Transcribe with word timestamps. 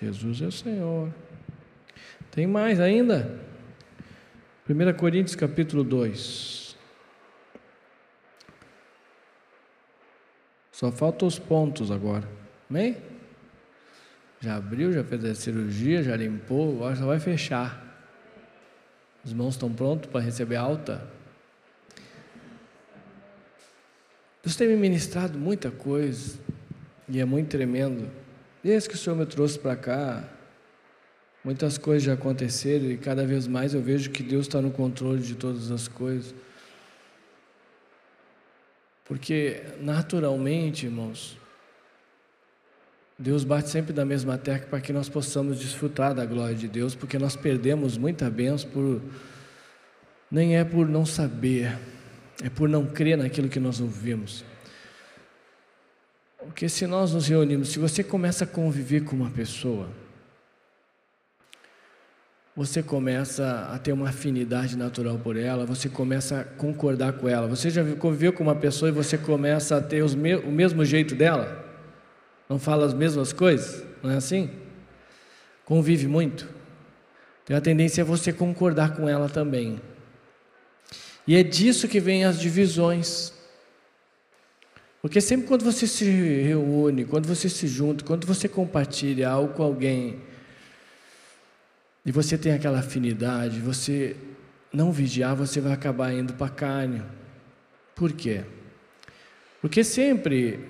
Jesus 0.00 0.42
é 0.42 0.46
o 0.46 0.52
Senhor. 0.52 1.14
Tem 2.30 2.46
mais 2.46 2.80
ainda? 2.80 3.40
1 4.68 4.92
Coríntios 4.98 5.36
capítulo 5.36 5.84
2. 5.84 6.76
Só 10.72 10.90
faltam 10.90 11.28
os 11.28 11.38
pontos 11.38 11.92
agora. 11.92 12.28
Amém? 12.68 12.96
Já 14.40 14.56
abriu, 14.56 14.92
já 14.92 15.04
fez 15.04 15.24
a 15.24 15.34
cirurgia, 15.34 16.02
já 16.02 16.16
limpou, 16.16 16.74
agora 16.74 16.96
só 16.96 17.06
vai 17.06 17.20
fechar. 17.20 17.80
Os 19.24 19.30
irmãos 19.30 19.54
estão 19.54 19.72
prontos 19.72 20.10
para 20.10 20.20
receber 20.20 20.56
alta? 20.56 21.08
Deus 24.42 24.56
tem 24.56 24.68
me 24.68 24.76
ministrado 24.76 25.38
muita 25.38 25.70
coisa 25.70 26.38
e 27.08 27.20
é 27.20 27.24
muito 27.24 27.48
tremendo. 27.48 28.23
Desde 28.64 28.88
que 28.88 28.94
o 28.94 28.98
Senhor 28.98 29.14
me 29.14 29.26
trouxe 29.26 29.58
para 29.58 29.76
cá, 29.76 30.24
muitas 31.44 31.76
coisas 31.76 32.02
já 32.02 32.14
aconteceram 32.14 32.86
e 32.86 32.96
cada 32.96 33.26
vez 33.26 33.46
mais 33.46 33.74
eu 33.74 33.82
vejo 33.82 34.08
que 34.08 34.22
Deus 34.22 34.46
está 34.46 34.62
no 34.62 34.70
controle 34.70 35.20
de 35.20 35.34
todas 35.34 35.70
as 35.70 35.86
coisas. 35.86 36.34
Porque 39.04 39.62
naturalmente, 39.82 40.86
irmãos, 40.86 41.36
Deus 43.18 43.44
bate 43.44 43.68
sempre 43.68 43.92
da 43.92 44.06
mesma 44.06 44.38
tecla 44.38 44.66
para 44.66 44.80
que 44.80 44.94
nós 44.94 45.10
possamos 45.10 45.60
desfrutar 45.60 46.14
da 46.14 46.24
glória 46.24 46.54
de 46.54 46.66
Deus, 46.66 46.94
porque 46.94 47.18
nós 47.18 47.36
perdemos 47.36 47.98
muita 47.98 48.30
bênção 48.30 48.70
por 48.70 49.02
nem 50.30 50.56
é 50.56 50.64
por 50.64 50.88
não 50.88 51.04
saber, 51.04 51.78
é 52.42 52.48
por 52.48 52.66
não 52.66 52.86
crer 52.86 53.18
naquilo 53.18 53.50
que 53.50 53.60
nós 53.60 53.78
ouvimos. 53.78 54.42
Porque 56.44 56.68
se 56.68 56.86
nós 56.86 57.12
nos 57.12 57.26
reunimos, 57.26 57.70
se 57.70 57.78
você 57.78 58.04
começa 58.04 58.44
a 58.44 58.46
conviver 58.46 59.04
com 59.04 59.16
uma 59.16 59.30
pessoa, 59.30 59.88
você 62.56 62.82
começa 62.82 63.68
a 63.72 63.78
ter 63.78 63.92
uma 63.92 64.10
afinidade 64.10 64.76
natural 64.76 65.18
por 65.18 65.36
ela, 65.36 65.66
você 65.66 65.88
começa 65.88 66.40
a 66.40 66.44
concordar 66.44 67.14
com 67.14 67.28
ela. 67.28 67.48
Você 67.48 67.70
já 67.70 67.82
conviveu 67.96 68.32
com 68.32 68.44
uma 68.44 68.54
pessoa 68.54 68.88
e 68.88 68.92
você 68.92 69.18
começa 69.18 69.76
a 69.76 69.80
ter 69.80 70.04
me 70.16 70.36
o 70.36 70.52
mesmo 70.52 70.84
jeito 70.84 71.14
dela? 71.14 71.64
Não 72.48 72.58
fala 72.58 72.86
as 72.86 72.94
mesmas 72.94 73.32
coisas? 73.32 73.84
Não 74.02 74.10
é 74.10 74.16
assim? 74.16 74.50
Convive 75.64 76.06
muito. 76.06 76.48
Tem 77.44 77.56
a 77.56 77.60
tendência 77.60 78.02
a 78.02 78.06
você 78.06 78.32
concordar 78.32 78.94
com 78.94 79.08
ela 79.08 79.28
também. 79.28 79.80
E 81.26 81.34
é 81.34 81.42
disso 81.42 81.88
que 81.88 81.98
vem 81.98 82.24
as 82.24 82.38
divisões. 82.38 83.32
Porque 85.04 85.20
sempre 85.20 85.46
quando 85.46 85.62
você 85.66 85.86
se 85.86 86.06
reúne, 86.06 87.04
quando 87.04 87.26
você 87.26 87.46
se 87.46 87.68
junta, 87.68 88.02
quando 88.02 88.26
você 88.26 88.48
compartilha 88.48 89.28
algo 89.28 89.52
com 89.52 89.62
alguém, 89.62 90.16
e 92.06 92.10
você 92.10 92.38
tem 92.38 92.54
aquela 92.54 92.78
afinidade, 92.78 93.60
você 93.60 94.16
não 94.72 94.90
vigiar, 94.90 95.36
você 95.36 95.60
vai 95.60 95.74
acabar 95.74 96.10
indo 96.10 96.32
para 96.32 96.46
a 96.46 96.48
carne. 96.48 97.02
Por 97.94 98.12
quê? 98.12 98.44
Porque 99.60 99.84
sempre, 99.84 100.60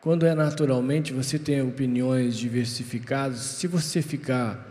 quando 0.00 0.24
é 0.24 0.34
naturalmente, 0.34 1.12
você 1.12 1.38
tem 1.38 1.60
opiniões 1.60 2.38
diversificadas, 2.38 3.40
se 3.40 3.66
você 3.66 4.00
ficar 4.00 4.66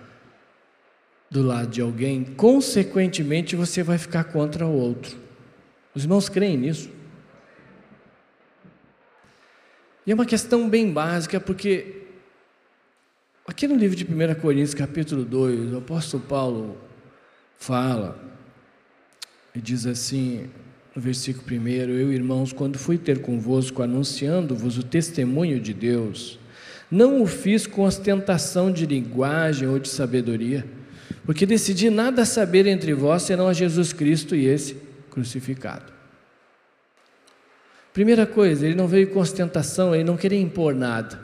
do 1.30 1.44
lado 1.44 1.70
de 1.70 1.81
alguém, 1.81 2.24
consequentemente 2.24 3.56
você 3.56 3.84
vai 3.84 4.00
ficar 4.00 4.24
contra 4.24 4.66
o 4.66 4.74
outro. 4.74 5.16
Os 5.94 6.06
irmãos 6.06 6.28
creem 6.28 6.58
nisso? 6.58 6.98
E 10.10 10.12
é 10.12 10.16
uma 10.16 10.26
questão 10.26 10.68
bem 10.68 10.92
básica, 10.92 11.40
porque 11.40 11.98
aqui 13.46 13.68
no 13.68 13.76
livro 13.76 13.96
de 13.96 14.04
1 14.04 14.42
Coríntios, 14.42 14.74
capítulo 14.74 15.24
2, 15.24 15.74
o 15.74 15.78
apóstolo 15.78 16.24
Paulo 16.24 16.78
fala 17.60 18.20
e 19.54 19.62
diz 19.62 19.86
assim, 19.86 20.50
no 20.96 21.00
versículo 21.00 21.46
1: 21.48 21.68
Eu, 21.68 22.12
irmãos, 22.12 22.52
quando 22.52 22.80
fui 22.80 22.98
ter 22.98 23.22
convosco, 23.22 23.84
anunciando-vos 23.84 24.80
o 24.80 24.84
testemunho 24.84 25.59
de 25.59 25.75
Deus, 25.75 26.40
não 26.90 27.22
o 27.22 27.28
fiz 27.28 27.68
com 27.68 27.84
ostentação 27.84 28.72
de 28.72 28.88
linguagem 28.88 29.68
ou 29.68 29.78
de 29.78 29.90
sabedoria 29.90 30.66
porque 31.24 31.46
decidi 31.46 31.92
nada 31.92 32.25
saber 32.25 32.66
entre 32.66 32.96
vós 32.96 33.22
senão 33.22 33.48
a 33.48 33.53
Jesus 33.53 33.94
Cristo 33.94 34.36
e 34.36 34.48
esse 34.48 34.75
crucificado. 35.12 35.99
Primeira 38.00 38.26
coisa, 38.26 38.66
ele 38.66 38.76
não 38.76 38.88
veio 38.88 39.10
com 39.10 39.20
ostentação, 39.20 39.94
ele 39.94 40.06
não 40.06 40.16
queria 40.16 40.40
impor 40.40 40.74
nada. 40.74 41.20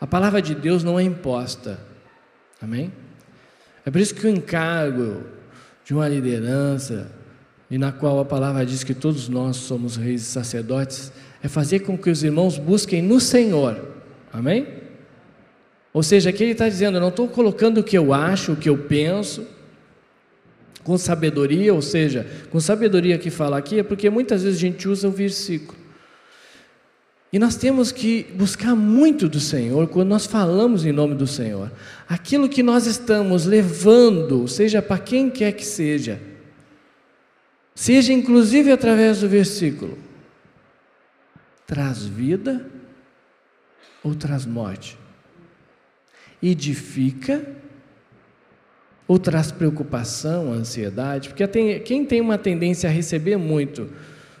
A 0.00 0.06
palavra 0.06 0.40
de 0.40 0.54
Deus 0.54 0.84
não 0.84 1.00
é 1.00 1.02
imposta. 1.02 1.80
Amém? 2.62 2.92
É 3.84 3.90
por 3.90 4.00
isso 4.00 4.14
que 4.14 4.24
o 4.24 4.30
encargo 4.30 5.24
de 5.84 5.92
uma 5.92 6.08
liderança, 6.08 7.10
e 7.68 7.76
na 7.76 7.90
qual 7.90 8.20
a 8.20 8.24
palavra 8.24 8.64
diz 8.64 8.84
que 8.84 8.94
todos 8.94 9.28
nós 9.28 9.56
somos 9.56 9.96
reis 9.96 10.22
e 10.22 10.26
sacerdotes, 10.26 11.10
é 11.42 11.48
fazer 11.48 11.80
com 11.80 11.98
que 11.98 12.08
os 12.08 12.22
irmãos 12.22 12.56
busquem 12.56 13.02
no 13.02 13.18
Senhor. 13.18 13.84
Amém? 14.32 14.68
Ou 15.92 16.04
seja, 16.04 16.30
aqui 16.30 16.44
ele 16.44 16.52
está 16.52 16.68
dizendo: 16.68 16.98
eu 16.98 17.00
não 17.00 17.08
estou 17.08 17.26
colocando 17.26 17.78
o 17.78 17.82
que 17.82 17.98
eu 17.98 18.14
acho, 18.14 18.52
o 18.52 18.56
que 18.56 18.68
eu 18.68 18.78
penso, 18.78 19.44
com 20.86 20.96
sabedoria, 20.96 21.74
ou 21.74 21.82
seja, 21.82 22.24
com 22.48 22.60
sabedoria 22.60 23.18
que 23.18 23.28
fala 23.28 23.58
aqui, 23.58 23.80
é 23.80 23.82
porque 23.82 24.08
muitas 24.08 24.44
vezes 24.44 24.56
a 24.56 24.60
gente 24.60 24.88
usa 24.88 25.08
o 25.08 25.10
versículo. 25.10 25.76
E 27.32 27.40
nós 27.40 27.56
temos 27.56 27.90
que 27.90 28.22
buscar 28.34 28.76
muito 28.76 29.28
do 29.28 29.40
Senhor 29.40 29.88
quando 29.88 30.10
nós 30.10 30.26
falamos 30.26 30.86
em 30.86 30.92
nome 30.92 31.16
do 31.16 31.26
Senhor. 31.26 31.72
Aquilo 32.08 32.48
que 32.48 32.62
nós 32.62 32.86
estamos 32.86 33.46
levando, 33.46 34.46
seja 34.46 34.80
para 34.80 34.98
quem 34.98 35.28
quer 35.28 35.50
que 35.50 35.64
seja, 35.64 36.20
seja 37.74 38.12
inclusive 38.12 38.70
através 38.70 39.22
do 39.22 39.28
versículo, 39.28 39.98
traz 41.66 42.04
vida 42.04 42.64
ou 44.04 44.14
traz 44.14 44.46
morte? 44.46 44.96
edifica 46.42 47.44
ou 49.08 49.18
traz 49.18 49.52
preocupação, 49.52 50.52
ansiedade? 50.52 51.28
Porque 51.28 51.46
tem, 51.46 51.80
quem 51.80 52.04
tem 52.04 52.20
uma 52.20 52.38
tendência 52.38 52.88
a 52.88 52.92
receber 52.92 53.36
muito, 53.36 53.88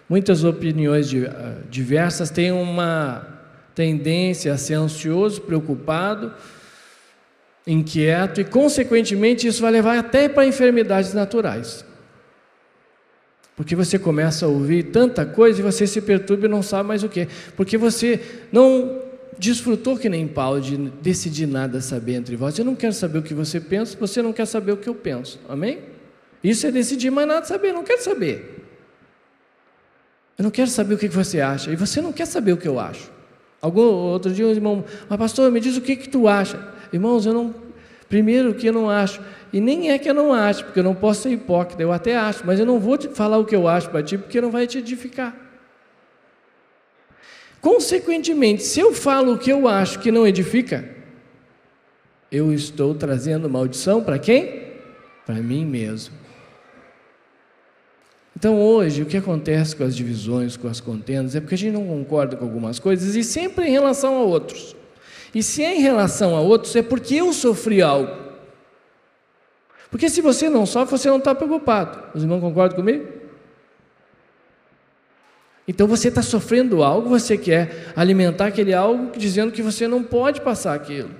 muitas 0.08 0.44
opiniões 0.44 1.12
uh, 1.12 1.26
diversas, 1.70 2.30
tem 2.30 2.50
uma 2.50 3.26
tendência 3.74 4.52
a 4.52 4.56
ser 4.56 4.74
ansioso, 4.74 5.40
preocupado, 5.42 6.32
inquieto, 7.66 8.40
e 8.40 8.44
consequentemente 8.44 9.46
isso 9.46 9.60
vai 9.60 9.70
levar 9.70 9.98
até 9.98 10.28
para 10.28 10.46
enfermidades 10.46 11.12
naturais. 11.12 11.84
Porque 13.56 13.74
você 13.74 13.98
começa 13.98 14.44
a 14.44 14.48
ouvir 14.48 14.84
tanta 14.84 15.24
coisa 15.24 15.60
e 15.60 15.62
você 15.62 15.86
se 15.86 16.02
perturba 16.02 16.46
e 16.46 16.48
não 16.48 16.62
sabe 16.62 16.88
mais 16.88 17.02
o 17.02 17.08
que. 17.08 17.26
Porque 17.56 17.78
você 17.78 18.20
não 18.52 19.05
desfrutou 19.38 19.96
que 19.96 20.08
nem 20.08 20.26
Paulo 20.26 20.60
de 20.60 20.76
decidir 20.76 21.46
nada 21.46 21.80
saber 21.80 22.14
entre 22.14 22.36
vós. 22.36 22.58
Eu 22.58 22.64
não 22.64 22.74
quero 22.74 22.92
saber 22.92 23.18
o 23.18 23.22
que 23.22 23.34
você 23.34 23.60
pensa, 23.60 23.96
você 23.98 24.22
não 24.22 24.32
quer 24.32 24.46
saber 24.46 24.72
o 24.72 24.76
que 24.76 24.88
eu 24.88 24.94
penso. 24.94 25.38
Amém? 25.48 25.80
Isso 26.42 26.66
é 26.66 26.70
decidir 26.70 27.10
mais 27.10 27.26
nada 27.26 27.44
saber, 27.44 27.72
não 27.72 27.82
quero 27.82 28.02
saber. 28.02 28.64
Eu 30.38 30.42
não 30.44 30.50
quero 30.50 30.68
saber 30.68 30.94
o 30.94 30.98
que 30.98 31.08
você 31.08 31.40
acha, 31.40 31.72
e 31.72 31.76
você 31.76 32.00
não 32.00 32.12
quer 32.12 32.26
saber 32.26 32.52
o 32.52 32.56
que 32.56 32.68
eu 32.68 32.78
acho. 32.78 33.10
Algum 33.60 33.82
outro 33.82 34.30
dia, 34.30 34.46
um 34.46 34.50
irmão, 34.50 34.84
mas 35.08 35.18
pastor, 35.18 35.50
me 35.50 35.60
diz 35.60 35.76
o 35.76 35.80
que, 35.80 35.96
que 35.96 36.08
tu 36.08 36.28
acha. 36.28 36.72
Irmãos, 36.92 37.26
eu 37.26 37.32
não. 37.32 37.54
Primeiro 38.08 38.54
que 38.54 38.68
eu 38.68 38.72
não 38.72 38.88
acho, 38.88 39.20
e 39.52 39.60
nem 39.60 39.90
é 39.90 39.98
que 39.98 40.08
eu 40.08 40.14
não 40.14 40.32
acho, 40.32 40.64
porque 40.64 40.78
eu 40.78 40.84
não 40.84 40.94
posso 40.94 41.22
ser 41.22 41.30
hipócrita, 41.30 41.82
eu 41.82 41.90
até 41.90 42.16
acho, 42.16 42.46
mas 42.46 42.60
eu 42.60 42.66
não 42.66 42.78
vou 42.78 42.96
te 42.96 43.08
falar 43.08 43.38
o 43.38 43.44
que 43.44 43.56
eu 43.56 43.66
acho 43.66 43.90
para 43.90 44.02
ti, 44.02 44.16
porque 44.16 44.40
não 44.40 44.50
vai 44.50 44.66
te 44.66 44.78
edificar. 44.78 45.34
Consequentemente, 47.60 48.62
se 48.62 48.80
eu 48.80 48.92
falo 48.92 49.34
o 49.34 49.38
que 49.38 49.50
eu 49.50 49.66
acho 49.66 49.98
que 49.98 50.12
não 50.12 50.26
edifica, 50.26 50.88
eu 52.30 52.52
estou 52.52 52.94
trazendo 52.94 53.48
maldição 53.48 54.02
para 54.02 54.18
quem? 54.18 54.64
Para 55.24 55.36
mim 55.36 55.64
mesmo. 55.64 56.14
Então 58.36 58.60
hoje 58.60 59.02
o 59.02 59.06
que 59.06 59.16
acontece 59.16 59.74
com 59.74 59.82
as 59.82 59.96
divisões, 59.96 60.56
com 60.56 60.68
as 60.68 60.80
contendas, 60.80 61.34
é 61.34 61.40
porque 61.40 61.54
a 61.54 61.58
gente 61.58 61.72
não 61.72 61.86
concorda 61.86 62.36
com 62.36 62.44
algumas 62.44 62.78
coisas 62.78 63.14
e 63.14 63.24
sempre 63.24 63.66
em 63.66 63.70
relação 63.70 64.16
a 64.16 64.22
outros. 64.22 64.76
E 65.34 65.42
se 65.42 65.64
é 65.64 65.76
em 65.76 65.80
relação 65.80 66.36
a 66.36 66.40
outros, 66.40 66.76
é 66.76 66.82
porque 66.82 67.16
eu 67.16 67.32
sofri 67.32 67.80
algo. 67.80 68.26
Porque 69.90 70.10
se 70.10 70.20
você 70.20 70.50
não 70.50 70.66
sofre, 70.66 70.98
você 70.98 71.08
não 71.08 71.18
está 71.18 71.34
preocupado. 71.34 71.98
Os 72.14 72.22
irmãos 72.22 72.40
concordam 72.40 72.76
comigo? 72.76 73.15
Então 75.68 75.86
você 75.86 76.08
está 76.08 76.22
sofrendo 76.22 76.82
algo, 76.82 77.08
você 77.08 77.36
quer 77.36 77.92
alimentar 77.96 78.46
aquele 78.46 78.72
algo 78.72 79.12
dizendo 79.16 79.50
que 79.50 79.62
você 79.62 79.88
não 79.88 80.02
pode 80.02 80.40
passar 80.40 80.74
aquilo. 80.74 81.10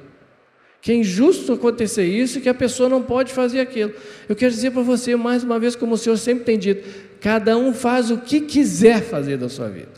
Que 0.81 0.93
é 0.93 0.95
injusto 0.95 1.53
acontecer 1.53 2.05
isso 2.05 2.39
e 2.39 2.41
que 2.41 2.49
a 2.49 2.55
pessoa 2.55 2.89
não 2.89 3.03
pode 3.03 3.33
fazer 3.33 3.59
aquilo. 3.59 3.93
Eu 4.29 4.37
quero 4.37 4.53
dizer 4.53 4.71
para 4.71 4.83
você, 4.83 5.17
mais 5.17 5.43
uma 5.43 5.59
vez, 5.59 5.75
como 5.75 5.95
o 5.95 5.99
Senhor 5.99 6.17
sempre 6.17 6.45
tem 6.45 6.57
dito: 6.57 6.89
cada 7.21 7.57
um 7.57 7.75
faz 7.75 8.11
o 8.11 8.19
que 8.19 8.41
quiser 8.41 9.03
fazer 9.03 9.37
da 9.37 9.49
sua 9.49 9.69
vida. 9.69 9.91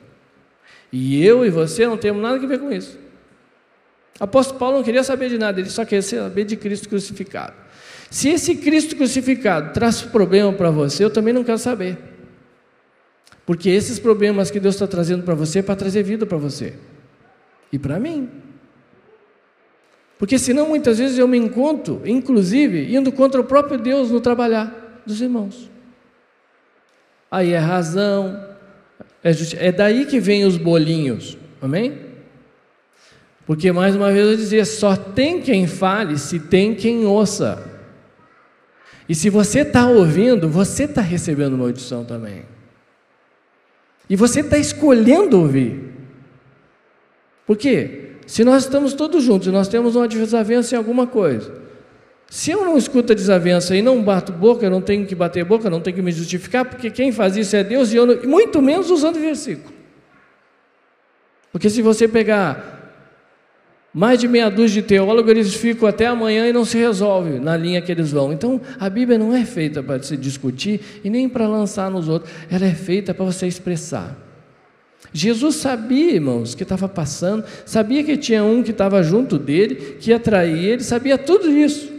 E 0.91 1.23
eu 1.23 1.45
e 1.45 1.51
você 1.51 1.87
não 1.87 1.99
temos 1.99 2.23
nada 2.23 2.43
a 2.43 2.47
ver 2.47 2.59
com 2.59 2.73
isso. 2.73 2.99
Apóstolo 4.19 4.59
Paulo 4.59 4.77
não 4.79 4.83
queria 4.83 5.05
saber 5.05 5.29
de 5.29 5.37
nada, 5.37 5.61
ele 5.61 5.69
só 5.69 5.85
queria 5.85 6.03
saber 6.03 6.45
de 6.45 6.57
Cristo 6.57 6.89
crucificado. 6.89 7.53
Se 8.11 8.31
esse 8.31 8.57
Cristo 8.57 8.97
crucificado 8.97 9.73
traz 9.75 10.01
problema 10.01 10.53
para 10.53 10.71
você, 10.71 11.05
eu 11.05 11.11
também 11.11 11.35
não 11.35 11.45
quero 11.45 11.59
saber. 11.59 11.99
Porque 13.49 13.71
esses 13.71 13.99
problemas 13.99 14.51
que 14.51 14.61
Deus 14.61 14.75
está 14.75 14.87
trazendo 14.87 15.23
para 15.23 15.35
você 15.35 15.61
é 15.61 15.63
para 15.63 15.75
trazer 15.75 16.03
vida 16.03 16.27
para 16.27 16.37
você 16.37 16.75
e 17.73 17.79
para 17.79 17.99
mim. 17.99 18.29
Porque 20.19 20.39
senão 20.39 20.69
muitas 20.69 20.99
vezes 20.99 21.17
eu 21.17 21.27
me 21.27 21.39
encontro, 21.39 22.03
inclusive, 22.05 22.95
indo 22.95 23.11
contra 23.11 23.41
o 23.41 23.45
próprio 23.45 23.79
Deus 23.79 24.11
no 24.11 24.21
trabalhar 24.21 25.01
dos 25.07 25.23
irmãos. 25.23 25.71
Aí 27.31 27.53
é 27.53 27.59
razão, 27.59 28.39
é, 29.25 29.31
é 29.67 29.73
daí 29.73 30.05
que 30.05 30.21
vem 30.21 30.45
os 30.45 30.59
bolinhos, 30.59 31.39
amém? 31.63 32.01
Porque 33.47 33.73
mais 33.73 33.97
uma 33.97 34.13
vez 34.13 34.29
eu 34.29 34.37
dizia, 34.37 34.67
só 34.67 34.95
tem 34.95 35.41
quem 35.41 35.67
fale 35.67 36.19
se 36.19 36.39
tem 36.39 36.75
quem 36.75 37.07
ouça. 37.07 37.65
E 39.09 39.15
se 39.15 39.31
você 39.31 39.61
está 39.61 39.89
ouvindo, 39.89 40.51
você 40.51 40.85
está 40.85 41.01
recebendo 41.01 41.55
uma 41.55 41.65
audição 41.65 42.05
também. 42.05 42.58
E 44.09 44.17
você 44.17 44.41
está 44.41 44.59
escolhendo 44.59 45.41
ouvir. 45.41 45.93
Por 47.47 47.57
quê? 47.57 48.13
Se 48.27 48.45
nós 48.45 48.65
estamos 48.65 48.93
todos 48.93 49.25
juntos 49.25 49.49
nós 49.49 49.69
temos 49.69 49.97
uma 49.97 50.07
desavença 50.07 50.75
em 50.75 50.79
alguma 50.79 51.07
coisa, 51.07 51.51
se 52.31 52.51
eu 52.51 52.63
não 52.63 52.77
escuto 52.77 53.13
a 53.13 53.17
desavença 53.17 53.75
e 53.75 53.81
não 53.81 54.03
bato 54.03 54.33
boca, 54.33 54.67
eu 54.67 54.71
não 54.71 54.83
tenho 54.83 55.07
que 55.07 55.15
bater 55.15 55.45
boca, 55.45 55.71
não 55.71 55.81
tenho 55.81 55.97
que 55.97 56.03
me 56.03 56.13
justificar, 56.13 56.65
porque 56.67 56.91
quem 56.91 57.11
faz 57.11 57.37
isso 57.37 57.57
é 57.57 57.65
Deus, 57.65 57.93
e 57.93 57.97
eu 57.97 58.05
não, 58.05 58.23
muito 58.25 58.61
menos 58.61 58.91
usando 58.91 59.19
versículo. 59.19 59.73
Porque 61.51 61.71
se 61.71 61.81
você 61.81 62.07
pegar 62.07 62.78
mais 63.93 64.21
de 64.21 64.29
meia 64.29 64.51
dúzia 64.51 64.83
de 64.83 64.89
teólogos, 64.89 65.31
eles 65.31 65.55
ficam 65.55 65.89
até 65.89 66.07
amanhã 66.07 66.47
e 66.47 66.53
não 66.53 66.65
se 66.65 66.77
resolve 66.77 67.39
na 67.39 67.57
linha 67.57 67.81
que 67.81 67.91
eles 67.91 68.13
vão. 68.13 68.33
Então, 68.33 68.61
a 68.79 68.89
Bíblia 68.89 69.19
não 69.19 69.35
é 69.35 69.45
feita 69.45 69.83
para 69.83 70.03
se 70.03 70.17
discutir 70.17 70.81
e 71.03 71.09
nem 71.09 71.29
para 71.29 71.49
lançar 71.49 71.91
nos 71.91 72.09
outros, 72.09 72.31
ela 72.51 72.67
é 72.67 72.75
feita 72.75 73.15
para 73.15 73.25
você 73.25 73.47
expressar. 73.47 74.17
Jesus 75.13 75.57
sabia, 75.57 76.13
irmãos, 76.13 76.55
que 76.55 76.63
estava 76.63 76.89
passando, 76.89 77.45
sabia 77.65 78.05
que 78.05 78.17
tinha 78.17 78.45
um 78.45 78.63
que 78.63 78.73
estava 78.73 79.03
junto 79.03 79.39
dele, 79.39 79.97
que 79.99 80.11
ia 80.11 80.21
trair 80.21 80.65
ele, 80.65 80.83
sabia 80.85 81.17
tudo 81.17 81.51
isso. 81.51 81.91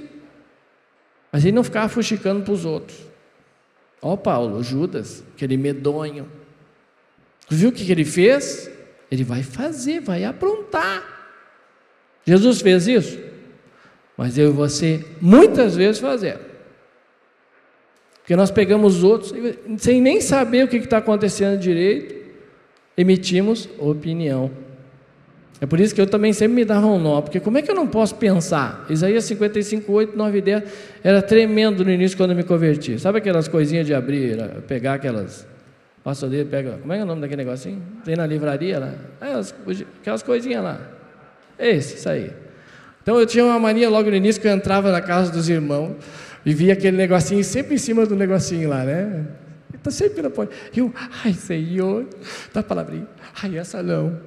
Mas 1.31 1.44
ele 1.44 1.56
não 1.56 1.63
ficava 1.63 1.89
fuxicando 1.89 2.44
para 2.44 2.53
os 2.53 2.65
outros. 2.65 2.97
Ó 4.01 4.15
Paulo, 4.15 4.62
Judas, 4.63 5.24
aquele 5.36 5.57
medonho. 5.57 6.27
Viu 7.50 7.69
o 7.69 7.71
que, 7.71 7.83
que 7.83 7.91
ele 7.91 8.06
fez? 8.06 8.69
Ele 9.09 9.24
vai 9.24 9.41
fazer, 9.41 10.00
vai 10.00 10.24
aprontar. 10.24 11.19
Jesus 12.29 12.61
fez 12.61 12.87
isso? 12.87 13.17
Mas 14.15 14.37
eu 14.37 14.49
e 14.49 14.53
você 14.53 15.03
muitas 15.19 15.75
vezes 15.75 15.99
fazemos. 15.99 16.43
Porque 18.19 18.35
nós 18.35 18.51
pegamos 18.51 18.97
os 18.97 19.03
outros, 19.03 19.33
sem 19.79 19.99
nem 19.99 20.21
saber 20.21 20.63
o 20.63 20.67
que 20.67 20.77
está 20.77 20.99
acontecendo 20.99 21.59
direito, 21.59 22.13
emitimos 22.95 23.67
opinião. 23.79 24.51
É 25.59 25.65
por 25.65 25.79
isso 25.79 25.95
que 25.95 25.99
eu 25.99 26.05
também 26.05 26.31
sempre 26.31 26.53
me 26.53 26.63
dava 26.63 26.85
um 26.85 26.99
nó, 26.99 27.19
porque 27.19 27.39
como 27.39 27.57
é 27.57 27.63
que 27.63 27.71
eu 27.71 27.75
não 27.75 27.87
posso 27.87 28.13
pensar? 28.13 28.85
Isaías 28.91 29.23
55, 29.23 29.91
8, 29.91 30.15
9 30.15 30.37
e 30.37 30.41
10 30.41 30.63
era 31.03 31.21
tremendo 31.23 31.83
no 31.83 31.89
início 31.89 32.15
quando 32.15 32.29
eu 32.29 32.35
me 32.35 32.43
converti. 32.43 32.99
Sabe 32.99 33.17
aquelas 33.17 33.47
coisinhas 33.47 33.87
de 33.87 33.95
abrir, 33.95 34.37
pegar 34.67 34.93
aquelas. 34.93 35.47
Pastor 36.03 36.29
dele 36.29 36.47
pega. 36.47 36.77
Como 36.79 36.93
é 36.93 36.99
é 36.99 37.03
o 37.03 37.05
nome 37.07 37.21
daquele 37.21 37.43
negocinho? 37.43 37.81
Tem 38.05 38.15
na 38.15 38.27
livraria 38.27 38.77
lá? 38.77 38.93
É, 39.19 39.33
aquelas 40.01 40.21
coisinhas 40.21 40.63
lá. 40.63 40.99
Esse, 41.59 41.95
isso 41.95 42.09
aí. 42.09 42.31
Então 43.01 43.19
eu 43.19 43.25
tinha 43.25 43.44
uma 43.44 43.59
mania 43.59 43.89
logo 43.89 44.09
no 44.09 44.15
início 44.15 44.41
que 44.41 44.47
eu 44.47 44.51
entrava 44.51 44.91
na 44.91 45.01
casa 45.01 45.31
dos 45.31 45.50
irmãos 45.50 45.95
e 46.45 46.53
via 46.53 46.73
aquele 46.73 46.95
negocinho 46.95 47.44
sempre 47.44 47.75
em 47.75 47.77
cima 47.77 48.06
do 48.06 48.15
negocinho 48.15 48.69
lá, 48.69 48.83
né? 48.83 49.27
Está 49.73 49.91
sempre 49.91 50.21
na 50.21 50.29
porta. 50.29 50.53
E 50.73 50.79
eu, 50.79 50.94
ai 51.23 51.33
Senhor, 51.33 52.06
dá 52.53 52.63
palavrinha. 52.63 53.07
Ai, 53.41 53.57
essa 53.57 53.83
não. 53.83 54.19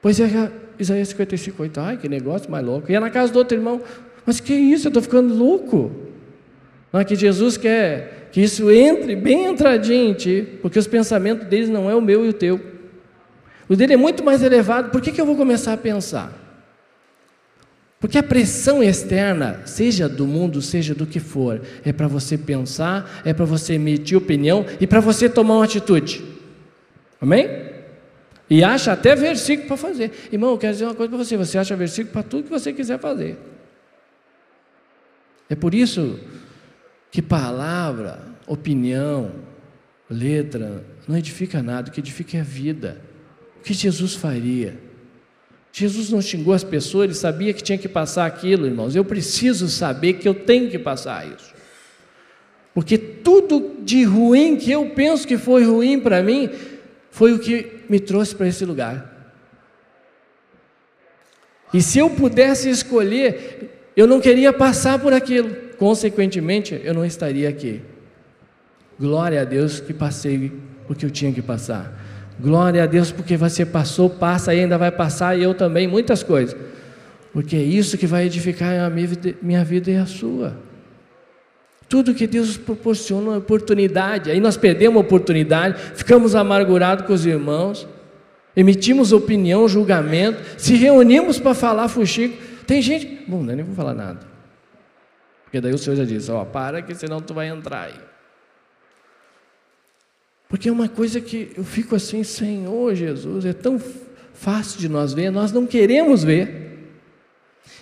Pois 0.00 0.18
é, 0.18 0.50
Isaías 0.78 1.08
55, 1.08 1.62
8. 1.62 1.80
Ai, 1.80 1.96
que 1.96 2.08
negócio 2.08 2.50
mais 2.50 2.64
louco. 2.64 2.90
Ia 2.90 3.00
na 3.00 3.10
casa 3.10 3.32
do 3.32 3.38
outro 3.38 3.56
irmão. 3.56 3.80
Mas 4.26 4.40
que 4.40 4.52
isso? 4.52 4.86
Eu 4.86 4.90
estou 4.90 5.02
ficando 5.02 5.34
louco. 5.34 5.92
Não 6.92 7.00
é 7.00 7.04
que 7.04 7.14
Jesus 7.14 7.56
quer 7.56 8.28
que 8.32 8.40
isso 8.40 8.70
entre 8.70 9.14
bem 9.14 9.46
entradinho 9.46 10.10
em 10.10 10.14
ti, 10.14 10.58
porque 10.60 10.78
os 10.78 10.86
pensamentos 10.86 11.46
deles 11.46 11.68
não 11.68 11.88
é 11.88 11.94
o 11.94 12.00
meu 12.00 12.24
e 12.24 12.30
o 12.30 12.32
teu. 12.32 12.71
O 13.72 13.76
dele 13.76 13.94
é 13.94 13.96
muito 13.96 14.22
mais 14.22 14.42
elevado. 14.42 14.90
Por 14.90 15.00
que, 15.00 15.10
que 15.10 15.18
eu 15.18 15.24
vou 15.24 15.34
começar 15.34 15.72
a 15.72 15.78
pensar? 15.78 16.30
Porque 17.98 18.18
a 18.18 18.22
pressão 18.22 18.82
externa, 18.82 19.62
seja 19.64 20.10
do 20.10 20.26
mundo, 20.26 20.60
seja 20.60 20.94
do 20.94 21.06
que 21.06 21.18
for, 21.18 21.62
é 21.82 21.90
para 21.90 22.06
você 22.06 22.36
pensar, 22.36 23.22
é 23.24 23.32
para 23.32 23.46
você 23.46 23.72
emitir 23.72 24.18
opinião 24.18 24.66
e 24.78 24.86
para 24.86 25.00
você 25.00 25.26
tomar 25.26 25.54
uma 25.54 25.64
atitude. 25.64 26.22
Amém? 27.18 27.48
E 28.50 28.62
acha 28.62 28.92
até 28.92 29.16
versículo 29.16 29.68
para 29.68 29.78
fazer. 29.78 30.12
Irmão, 30.30 30.50
eu 30.50 30.58
quero 30.58 30.74
dizer 30.74 30.84
uma 30.84 30.94
coisa 30.94 31.08
para 31.08 31.24
você: 31.24 31.34
você 31.38 31.56
acha 31.56 31.74
versículo 31.74 32.12
para 32.12 32.22
tudo 32.24 32.44
que 32.44 32.50
você 32.50 32.74
quiser 32.74 32.98
fazer. 32.98 33.38
É 35.48 35.54
por 35.54 35.72
isso 35.72 36.20
que 37.10 37.22
palavra, 37.22 38.20
opinião, 38.46 39.32
letra, 40.10 40.84
não 41.08 41.16
edifica 41.16 41.62
nada, 41.62 41.88
o 41.88 41.92
que 41.92 42.00
edifica 42.00 42.36
é 42.36 42.40
a 42.42 42.44
vida. 42.44 43.11
O 43.62 43.64
que 43.64 43.72
Jesus 43.72 44.16
faria? 44.16 44.76
Jesus 45.72 46.10
não 46.10 46.20
xingou 46.20 46.52
as 46.52 46.64
pessoas, 46.64 47.04
ele 47.04 47.14
sabia 47.14 47.54
que 47.54 47.62
tinha 47.62 47.78
que 47.78 47.88
passar 47.88 48.26
aquilo, 48.26 48.66
irmãos. 48.66 48.96
Eu 48.96 49.04
preciso 49.04 49.68
saber 49.68 50.14
que 50.14 50.28
eu 50.28 50.34
tenho 50.34 50.68
que 50.68 50.80
passar 50.80 51.24
isso. 51.28 51.54
Porque 52.74 52.98
tudo 52.98 53.76
de 53.84 54.02
ruim 54.02 54.56
que 54.56 54.72
eu 54.72 54.90
penso 54.90 55.28
que 55.28 55.38
foi 55.38 55.62
ruim 55.62 56.00
para 56.00 56.24
mim, 56.24 56.50
foi 57.12 57.34
o 57.34 57.38
que 57.38 57.84
me 57.88 58.00
trouxe 58.00 58.34
para 58.34 58.48
esse 58.48 58.64
lugar. 58.64 59.32
E 61.72 61.80
se 61.80 62.00
eu 62.00 62.10
pudesse 62.10 62.68
escolher, 62.68 63.92
eu 63.96 64.08
não 64.08 64.20
queria 64.20 64.52
passar 64.52 64.98
por 64.98 65.12
aquilo, 65.12 65.54
consequentemente, 65.78 66.80
eu 66.82 66.92
não 66.92 67.04
estaria 67.04 67.48
aqui. 67.48 67.80
Glória 68.98 69.40
a 69.40 69.44
Deus 69.44 69.78
que 69.78 69.94
passei 69.94 70.50
o 70.88 70.96
que 70.96 71.06
eu 71.06 71.10
tinha 71.10 71.32
que 71.32 71.40
passar. 71.40 72.11
Glória 72.40 72.82
a 72.82 72.86
Deus, 72.86 73.12
porque 73.12 73.36
você 73.36 73.64
passou, 73.64 74.08
passa 74.10 74.54
e 74.54 74.60
ainda 74.60 74.78
vai 74.78 74.90
passar, 74.90 75.38
e 75.38 75.42
eu 75.42 75.54
também, 75.54 75.86
muitas 75.86 76.22
coisas. 76.22 76.56
Porque 77.32 77.56
é 77.56 77.62
isso 77.62 77.96
que 77.96 78.06
vai 78.06 78.26
edificar 78.26 78.78
a 78.80 78.90
minha 78.90 79.64
vida, 79.64 79.90
e 79.90 79.96
a 79.96 80.06
sua. 80.06 80.56
Tudo 81.88 82.14
que 82.14 82.26
Deus 82.26 82.56
proporciona 82.56 83.30
uma 83.30 83.38
oportunidade. 83.38 84.30
Aí 84.30 84.40
nós 84.40 84.56
perdemos 84.56 84.96
a 84.96 85.00
oportunidade, 85.00 85.78
ficamos 85.94 86.34
amargurados 86.34 87.06
com 87.06 87.12
os 87.12 87.24
irmãos, 87.24 87.86
emitimos 88.56 89.12
opinião, 89.12 89.68
julgamento, 89.68 90.40
se 90.56 90.74
reunimos 90.74 91.38
para 91.38 91.54
falar 91.54 91.88
fuxico. 91.88 92.36
Tem 92.66 92.80
gente. 92.80 93.24
Bom, 93.28 93.42
nem 93.42 93.62
vou 93.62 93.74
falar 93.74 93.94
nada. 93.94 94.20
Porque 95.44 95.60
daí 95.60 95.72
o 95.72 95.78
Senhor 95.78 95.96
já 95.96 96.04
disse: 96.04 96.30
Ó, 96.30 96.44
para 96.44 96.80
que 96.80 96.94
senão 96.94 97.20
tu 97.20 97.34
vai 97.34 97.48
entrar 97.48 97.84
aí. 97.84 98.11
Porque 100.52 100.68
é 100.68 100.72
uma 100.72 100.86
coisa 100.86 101.18
que 101.18 101.50
eu 101.56 101.64
fico 101.64 101.96
assim, 101.96 102.22
Senhor 102.22 102.94
Jesus, 102.94 103.46
é 103.46 103.54
tão 103.54 103.80
fácil 104.34 104.78
de 104.78 104.86
nós 104.86 105.14
ver, 105.14 105.30
nós 105.30 105.50
não 105.50 105.66
queremos 105.66 106.22
ver. 106.22 106.90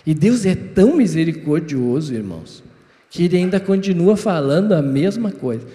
E 0.05 0.13
Deus 0.13 0.45
é 0.45 0.55
tão 0.55 0.95
misericordioso, 0.95 2.13
irmãos, 2.13 2.63
que 3.09 3.25
Ele 3.25 3.35
ainda 3.35 3.59
continua 3.59 4.15
falando 4.15 4.71
a 4.71 4.81
mesma 4.81 5.33
coisa. 5.33 5.67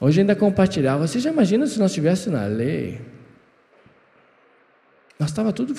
Hoje 0.00 0.22
ainda 0.22 0.34
compartilhava. 0.34 1.06
Você 1.06 1.20
já 1.20 1.30
imagina 1.30 1.68
se 1.68 1.78
nós 1.78 1.92
estivéssemos 1.92 2.40
na 2.40 2.46
lei? 2.46 3.00
Nós 5.20 5.30
estava 5.30 5.52
tudo 5.52 5.72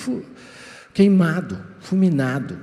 queimado, 0.94 1.62
fulminado. 1.80 2.58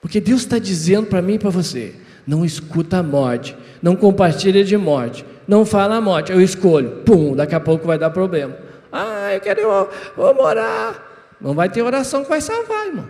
Porque 0.00 0.20
Deus 0.20 0.42
está 0.42 0.60
dizendo 0.60 1.08
para 1.08 1.20
mim 1.20 1.34
e 1.34 1.38
para 1.40 1.50
você: 1.50 1.96
não 2.26 2.44
escuta 2.44 2.98
a 2.98 3.02
morte, 3.02 3.56
não 3.80 3.94
compartilha 3.94 4.64
de 4.64 4.76
morte, 4.76 5.24
não 5.46 5.64
fala 5.64 5.96
a 5.96 6.00
morte. 6.00 6.32
Eu 6.32 6.40
escolho, 6.40 7.02
pum, 7.04 7.36
daqui 7.36 7.54
a 7.54 7.60
pouco 7.60 7.86
vai 7.86 7.98
dar 7.98 8.10
problema. 8.10 8.56
Ah, 8.90 9.32
eu 9.32 9.40
quero, 9.40 9.60
eu 9.60 9.90
vou 10.16 10.34
morar. 10.34 11.36
Não 11.40 11.54
vai 11.54 11.68
ter 11.68 11.82
oração 11.82 12.22
que 12.22 12.28
vai 12.28 12.40
salvar, 12.40 12.86
irmão. 12.86 13.08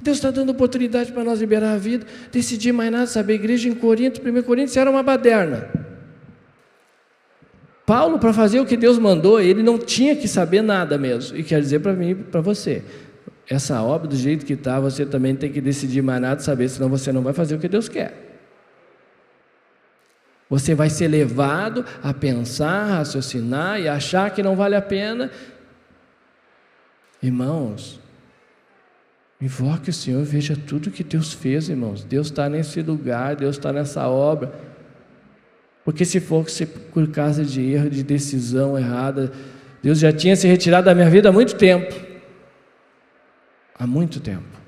Deus 0.00 0.18
está 0.18 0.30
dando 0.30 0.50
oportunidade 0.50 1.10
para 1.10 1.24
nós 1.24 1.40
liberar 1.40 1.72
a 1.72 1.78
vida, 1.78 2.06
decidir 2.30 2.72
mais 2.72 2.92
nada, 2.92 3.06
saber. 3.06 3.32
A 3.32 3.36
igreja 3.36 3.68
em 3.68 3.74
Corinto, 3.74 4.20
1 4.20 4.42
Coríntios, 4.42 4.76
era 4.76 4.90
uma 4.90 5.02
baderna. 5.02 5.70
Paulo, 7.86 8.18
para 8.18 8.32
fazer 8.32 8.60
o 8.60 8.66
que 8.66 8.76
Deus 8.76 8.98
mandou, 8.98 9.40
ele 9.40 9.62
não 9.62 9.78
tinha 9.78 10.14
que 10.16 10.26
saber 10.26 10.60
nada 10.60 10.98
mesmo. 10.98 11.36
E 11.36 11.42
quer 11.44 11.60
dizer 11.60 11.78
para 11.78 11.92
mim, 11.92 12.16
para 12.16 12.40
você, 12.40 12.82
essa 13.48 13.80
obra 13.80 14.08
do 14.08 14.16
jeito 14.16 14.44
que 14.44 14.54
está, 14.54 14.80
você 14.80 15.06
também 15.06 15.34
tem 15.36 15.52
que 15.52 15.60
decidir 15.60 16.02
mais 16.02 16.20
nada, 16.20 16.40
saber, 16.40 16.68
senão 16.68 16.88
você 16.88 17.12
não 17.12 17.22
vai 17.22 17.32
fazer 17.32 17.54
o 17.54 17.58
que 17.58 17.68
Deus 17.68 17.88
quer. 17.88 18.26
Você 20.48 20.74
vai 20.74 20.90
ser 20.90 21.08
levado 21.08 21.84
a 22.02 22.14
pensar, 22.14 22.98
raciocinar 22.98 23.80
e 23.80 23.88
achar 23.88 24.30
que 24.30 24.42
não 24.42 24.54
vale 24.54 24.76
a 24.76 24.82
pena. 24.82 25.30
Irmãos, 27.22 28.00
invoque 29.40 29.90
o 29.90 29.92
Senhor, 29.92 30.22
veja 30.24 30.56
tudo 30.56 30.90
que 30.90 31.02
Deus 31.02 31.32
fez, 31.32 31.68
irmãos. 31.68 32.04
Deus 32.04 32.28
está 32.28 32.48
nesse 32.48 32.80
lugar, 32.80 33.34
Deus 33.34 33.56
está 33.56 33.72
nessa 33.72 34.08
obra. 34.08 34.52
Porque 35.84 36.04
se 36.04 36.20
fosse 36.20 36.66
por 36.66 37.08
causa 37.10 37.44
de 37.44 37.62
erro, 37.62 37.90
de 37.90 38.02
decisão 38.02 38.78
errada, 38.78 39.32
Deus 39.82 39.98
já 39.98 40.12
tinha 40.12 40.34
se 40.36 40.46
retirado 40.46 40.86
da 40.86 40.94
minha 40.94 41.10
vida 41.10 41.28
há 41.28 41.32
muito 41.32 41.56
tempo. 41.56 42.05
Há 43.78 43.86
muito 43.86 44.20
tempo. 44.20 44.66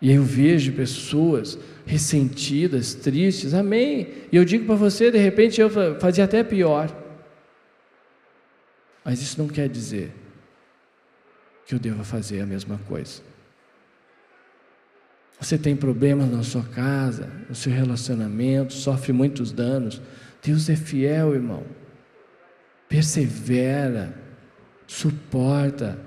E 0.00 0.10
eu 0.10 0.24
vejo 0.24 0.72
pessoas 0.72 1.56
ressentidas, 1.86 2.92
tristes, 2.92 3.54
amém. 3.54 4.08
E 4.32 4.36
eu 4.36 4.44
digo 4.44 4.66
para 4.66 4.74
você, 4.74 5.12
de 5.12 5.18
repente 5.18 5.60
eu 5.60 5.70
fazia 6.00 6.24
até 6.24 6.42
pior. 6.42 6.90
Mas 9.04 9.22
isso 9.22 9.40
não 9.40 9.46
quer 9.46 9.68
dizer 9.68 10.12
que 11.64 11.74
eu 11.74 11.78
deva 11.78 12.02
fazer 12.02 12.40
a 12.40 12.46
mesma 12.46 12.78
coisa. 12.88 13.22
Você 15.38 15.56
tem 15.56 15.76
problemas 15.76 16.30
na 16.30 16.42
sua 16.42 16.64
casa, 16.64 17.30
no 17.48 17.54
seu 17.54 17.72
relacionamento, 17.72 18.72
sofre 18.72 19.12
muitos 19.12 19.52
danos. 19.52 20.00
Deus 20.42 20.68
é 20.68 20.76
fiel, 20.76 21.34
irmão. 21.34 21.64
Persevera, 22.88 24.21
suporta, 24.92 25.98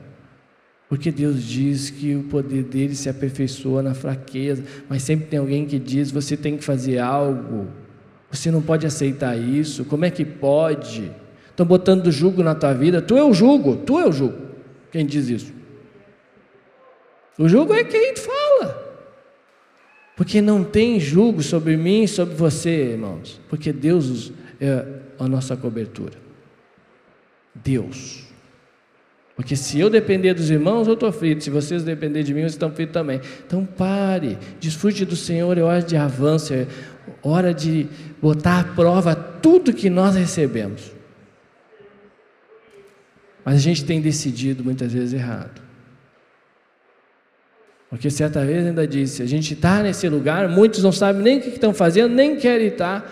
porque 0.88 1.12
Deus 1.12 1.44
diz 1.44 1.90
que 1.90 2.16
o 2.16 2.24
poder 2.24 2.64
dele 2.64 2.96
se 2.96 3.10
aperfeiçoa 3.10 3.82
na 3.82 3.96
fraqueza, 3.96 4.64
mas 4.88 5.02
sempre 5.02 5.26
tem 5.26 5.40
alguém 5.40 5.66
que 5.66 5.80
diz: 5.80 6.12
você 6.12 6.38
tem 6.38 6.56
que 6.56 6.64
fazer 6.64 7.00
algo, 7.00 7.68
você 8.30 8.52
não 8.52 8.62
pode 8.62 8.86
aceitar 8.86 9.36
isso, 9.36 9.86
como 9.86 10.06
é 10.06 10.12
que 10.12 10.24
pode? 10.24 11.12
Estão 11.50 11.66
botando 11.66 12.12
jugo 12.12 12.44
na 12.44 12.54
tua 12.54 12.74
vida, 12.74 13.02
tu 13.02 13.18
é 13.18 13.24
o 13.24 13.34
jugo, 13.34 13.78
tu 13.78 13.98
é 13.98 14.08
o 14.08 14.12
jugo. 14.12 14.38
Quem 14.92 15.06
diz 15.06 15.30
isso? 15.30 15.54
O 17.40 17.50
jugo 17.50 17.74
é 17.74 17.84
quem 17.84 18.16
fala. 18.16 18.86
Porque 20.16 20.42
não 20.42 20.64
tem 20.64 21.00
jugo 21.00 21.42
sobre 21.42 21.76
mim 21.76 22.04
e 22.04 22.08
sobre 22.08 22.36
você, 22.36 22.92
irmãos, 22.92 23.42
porque 23.50 23.74
Deus 23.74 24.32
é 24.62 24.86
a 25.18 25.28
nossa 25.28 25.58
cobertura. 25.58 26.14
Deus. 27.54 28.25
Porque 29.36 29.56
se 29.56 29.80
eu 29.80 29.90
depender 29.90 30.34
dos 30.34 30.50
irmãos, 30.50 30.88
eu 30.88 30.94
estou 30.94 31.12
frito. 31.12 31.44
Se 31.44 31.50
vocês 31.50 31.84
dependerem 31.84 32.24
de 32.24 32.34
mim, 32.34 32.42
vocês 32.42 32.54
estão 32.54 32.72
fritos 32.72 32.94
também. 32.94 33.20
Então 33.46 33.66
pare, 33.66 34.38
desfrute 34.60 35.04
do 35.04 35.16
Senhor, 35.16 35.58
é 35.58 35.62
hora 35.62 35.82
de 35.82 35.98
avanço, 35.98 36.54
é 36.54 36.66
hora 37.22 37.54
de 37.54 37.88
botar 38.22 38.62
à 38.62 38.64
prova 38.64 39.14
tudo 39.14 39.74
que 39.74 39.90
nós 39.90 40.16
recebemos. 40.16 40.94
Mas 43.44 43.56
a 43.56 43.60
gente 43.60 43.84
tem 43.84 44.00
decidido 44.00 44.64
muitas 44.64 44.94
vezes 44.94 45.14
errado. 45.14 45.62
Porque 47.90 48.10
certa 48.10 48.44
vez 48.46 48.66
ainda 48.66 48.88
disse: 48.88 49.22
a 49.22 49.26
gente 49.26 49.54
está 49.54 49.84
nesse 49.84 50.08
lugar, 50.08 50.48
muitos 50.48 50.82
não 50.82 50.94
sabem 50.94 51.22
nem 51.22 51.38
o 51.40 51.42
que 51.42 51.50
estão 51.50 51.74
fazendo, 51.74 52.14
nem 52.14 52.38
querem 52.38 52.68
estar, 52.68 53.06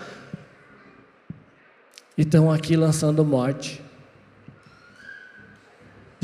e 2.16 2.22
estão 2.22 2.50
aqui 2.50 2.76
lançando 2.76 3.22
morte. 3.24 3.83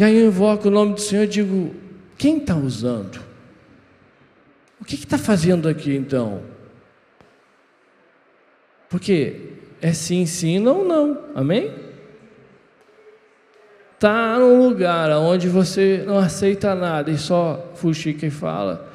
E 0.01 0.03
aí 0.03 0.17
eu 0.17 0.29
invoco 0.29 0.69
o 0.69 0.71
nome 0.71 0.95
do 0.95 1.01
Senhor 1.03 1.25
e 1.25 1.27
digo: 1.27 1.75
quem 2.17 2.39
está 2.39 2.57
usando? 2.57 3.21
O 4.81 4.85
que 4.85 4.95
está 4.95 5.19
fazendo 5.19 5.69
aqui 5.69 5.95
então? 5.95 6.41
Porque 8.89 9.59
é 9.79 9.93
sim, 9.93 10.25
sim, 10.25 10.59
não, 10.59 10.89
não. 10.89 11.27
Amém? 11.35 11.71
Está 13.95 14.39
num 14.39 14.67
lugar 14.67 15.11
onde 15.19 15.51
você 15.51 16.03
não 16.07 16.17
aceita 16.17 16.75
nada 16.75 17.11
e 17.11 17.19
só 17.19 17.71
fuxica 17.75 18.25
e 18.25 18.31
fala, 18.31 18.91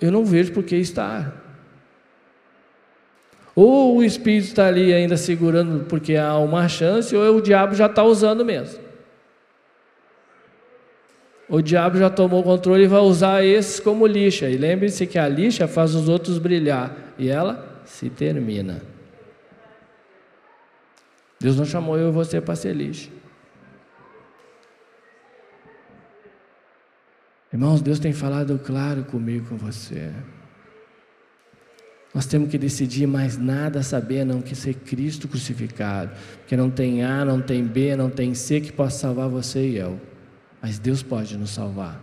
eu 0.00 0.10
não 0.10 0.24
vejo 0.24 0.52
por 0.52 0.64
que 0.64 0.74
estar. 0.74 1.32
Ou 3.54 3.98
o 3.98 4.02
Espírito 4.02 4.48
está 4.48 4.66
ali 4.66 4.92
ainda 4.92 5.16
segurando 5.16 5.84
porque 5.84 6.16
há 6.16 6.36
uma 6.38 6.68
chance, 6.68 7.14
ou 7.14 7.36
o 7.36 7.40
diabo 7.40 7.76
já 7.76 7.86
está 7.86 8.02
usando 8.02 8.44
mesmo. 8.44 8.85
O 11.48 11.62
diabo 11.62 11.96
já 11.96 12.10
tomou 12.10 12.40
o 12.40 12.44
controle 12.44 12.84
e 12.84 12.88
vai 12.88 13.00
usar 13.00 13.44
esses 13.44 13.78
como 13.78 14.06
lixa. 14.06 14.48
E 14.50 14.56
lembre-se 14.56 15.06
que 15.06 15.18
a 15.18 15.28
lixa 15.28 15.68
faz 15.68 15.94
os 15.94 16.08
outros 16.08 16.38
brilhar 16.38 17.14
e 17.16 17.28
ela 17.28 17.82
se 17.84 18.10
termina. 18.10 18.82
Deus 21.38 21.56
não 21.56 21.64
chamou 21.64 21.96
eu 21.96 22.08
e 22.08 22.12
você 22.12 22.40
para 22.40 22.56
ser 22.56 22.74
lixa. 22.74 23.10
Irmãos, 27.52 27.80
Deus 27.80 28.00
tem 28.00 28.12
falado 28.12 28.58
claro 28.58 29.04
comigo, 29.04 29.48
com 29.48 29.56
você. 29.56 30.10
Nós 32.12 32.26
temos 32.26 32.50
que 32.50 32.58
decidir 32.58 33.06
mais 33.06 33.38
nada 33.38 33.82
saber, 33.82 34.24
não 34.24 34.42
que 34.42 34.54
ser 34.56 34.74
Cristo 34.74 35.28
crucificado. 35.28 36.10
Porque 36.38 36.56
não 36.56 36.70
tem 36.70 37.04
A, 37.04 37.24
não 37.24 37.40
tem 37.40 37.62
B, 37.62 37.94
não 37.94 38.10
tem 38.10 38.34
C 38.34 38.60
que 38.60 38.72
possa 38.72 38.98
salvar 38.98 39.28
você 39.28 39.68
e 39.68 39.76
eu 39.76 40.00
mas 40.60 40.78
Deus 40.78 41.02
pode 41.02 41.36
nos 41.36 41.50
salvar. 41.50 42.00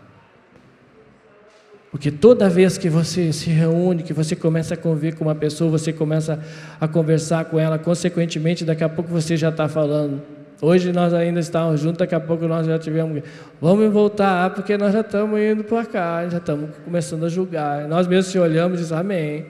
Porque 1.93 2.10
toda 2.10 2.50
vez 2.50 2.75
que 2.75 2.89
você 2.89 3.31
se 3.31 3.51
reúne, 3.51 4.01
que 4.01 4.13
você 4.13 4.36
começa 4.36 4.74
a 4.74 4.77
conviver 4.77 5.15
com 5.15 5.25
uma 5.25 5.36
pessoa, 5.36 5.69
você 5.69 5.93
começa 5.93 6.39
a 6.81 6.88
conversar 6.88 7.45
com 7.45 7.60
ela, 7.60 7.77
consequentemente, 7.77 8.65
daqui 8.65 8.83
a 8.83 8.89
pouco 8.89 9.12
você 9.12 9.38
já 9.38 9.50
está 9.50 9.69
falando. 9.69 10.19
Hoje 10.60 10.91
nós 10.91 11.13
ainda 11.13 11.39
estamos 11.39 11.81
juntos, 11.81 12.00
daqui 12.00 12.15
a 12.15 12.19
pouco 12.19 12.48
nós 12.48 12.65
já 12.65 12.79
tivemos. 12.79 13.22
Vamos 13.62 13.93
voltar, 13.93 14.50
porque 14.55 14.75
nós 14.75 14.91
já 14.91 15.01
estamos 15.01 15.39
indo 15.39 15.63
para 15.63 15.86
cá, 15.86 16.27
já 16.27 16.38
estamos 16.38 16.72
começando 16.83 17.25
a 17.25 17.29
julgar. 17.29 17.88
Nós 17.88 18.07
mesmos 18.07 18.31
se 18.31 18.39
olhamos 18.39 18.79
e 18.79 18.81
dizemos, 18.81 19.01
Amém. 19.01 19.45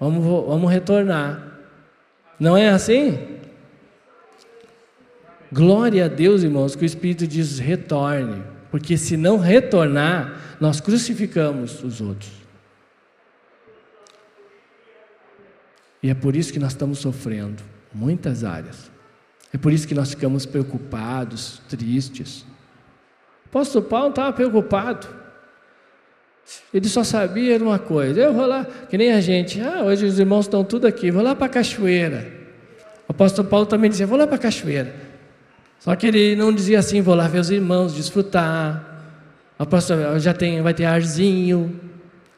Vamos, 0.00 0.24
vamos 0.24 0.68
retornar. 0.68 1.60
Não 2.40 2.56
é 2.56 2.70
assim? 2.70 3.18
Glória 5.52 6.06
a 6.06 6.08
Deus, 6.08 6.42
irmãos, 6.42 6.74
que 6.74 6.82
o 6.82 6.86
Espírito 6.86 7.26
diz: 7.26 7.58
retorne, 7.58 8.42
porque 8.70 8.96
se 8.96 9.18
não 9.18 9.36
retornar, 9.36 10.56
nós 10.58 10.80
crucificamos 10.80 11.84
os 11.84 12.00
outros. 12.00 12.32
E 16.02 16.08
é 16.08 16.14
por 16.14 16.34
isso 16.34 16.52
que 16.52 16.58
nós 16.58 16.72
estamos 16.72 17.00
sofrendo, 17.00 17.62
muitas 17.92 18.44
áreas. 18.44 18.90
É 19.52 19.58
por 19.58 19.70
isso 19.70 19.86
que 19.86 19.94
nós 19.94 20.10
ficamos 20.10 20.46
preocupados, 20.46 21.60
tristes. 21.68 22.46
O 23.44 23.48
apóstolo 23.50 23.84
Paulo 23.84 24.08
estava 24.08 24.32
preocupado. 24.32 25.06
Ele 26.72 26.88
só 26.88 27.04
sabia 27.04 27.58
uma 27.58 27.78
coisa. 27.78 28.18
Eu 28.18 28.32
vou 28.32 28.46
lá, 28.46 28.64
que 28.64 28.96
nem 28.96 29.12
a 29.12 29.20
gente. 29.20 29.60
Ah, 29.60 29.82
hoje 29.84 30.06
os 30.06 30.18
irmãos 30.18 30.46
estão 30.46 30.64
tudo 30.64 30.86
aqui. 30.86 31.10
Vou 31.10 31.22
lá 31.22 31.36
para 31.36 31.46
a 31.46 31.50
cachoeira. 31.50 32.32
O 33.06 33.12
apóstolo 33.12 33.46
Paulo 33.46 33.66
também 33.66 33.90
dizia: 33.90 34.06
Vou 34.06 34.16
lá 34.16 34.26
para 34.26 34.36
a 34.36 34.38
cachoeira. 34.38 35.11
Só 35.82 35.96
que 35.96 36.06
ele 36.06 36.36
não 36.36 36.52
dizia 36.52 36.78
assim, 36.78 37.00
vou 37.00 37.16
lá 37.16 37.26
ver 37.26 37.40
os 37.40 37.50
irmãos, 37.50 37.92
desfrutar. 37.92 39.04
A 39.58 39.66
próxima, 39.66 40.16
já 40.20 40.32
tem, 40.32 40.62
vai 40.62 40.72
ter 40.72 40.84
arzinho. 40.84 41.80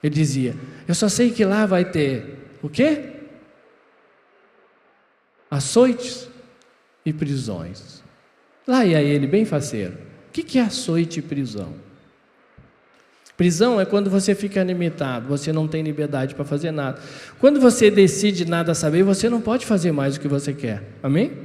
Ele 0.03 0.15
dizia, 0.15 0.57
eu 0.89 0.95
só 0.95 1.11
sei 1.11 1.31
que 1.31 1.45
lá 1.45 1.67
vai 1.67 1.85
ter 1.85 2.39
o 2.63 2.71
quê? 2.71 3.17
Açoites 5.51 6.27
e 7.05 7.13
prisões. 7.13 8.03
Lá 8.67 8.83
ia 8.87 9.03
ele, 9.03 9.27
bem 9.27 9.45
faceiro. 9.45 9.93
O 10.29 10.33
que 10.33 10.59
é 10.59 10.63
açoite 10.63 11.19
e 11.19 11.23
prisão? 11.23 11.75
Prisão 13.37 13.79
é 13.79 13.85
quando 13.85 14.09
você 14.09 14.35
fica 14.35 14.63
limitado, 14.63 15.29
você 15.29 15.53
não 15.53 15.69
tem 15.69 15.83
liberdade 15.83 16.35
para 16.35 16.47
fazer 16.47 16.71
nada. 16.71 16.99
Quando 17.39 17.61
você 17.61 17.91
decide 17.91 18.47
nada 18.47 18.75
saber, 18.75 19.03
você 19.03 19.29
não 19.29 19.43
pode 19.43 19.67
fazer 19.67 19.93
mais 19.93 20.17
o 20.17 20.21
que 20.21 20.29
você 20.29 20.55
quer. 20.55 20.83
Amém? 21.03 21.44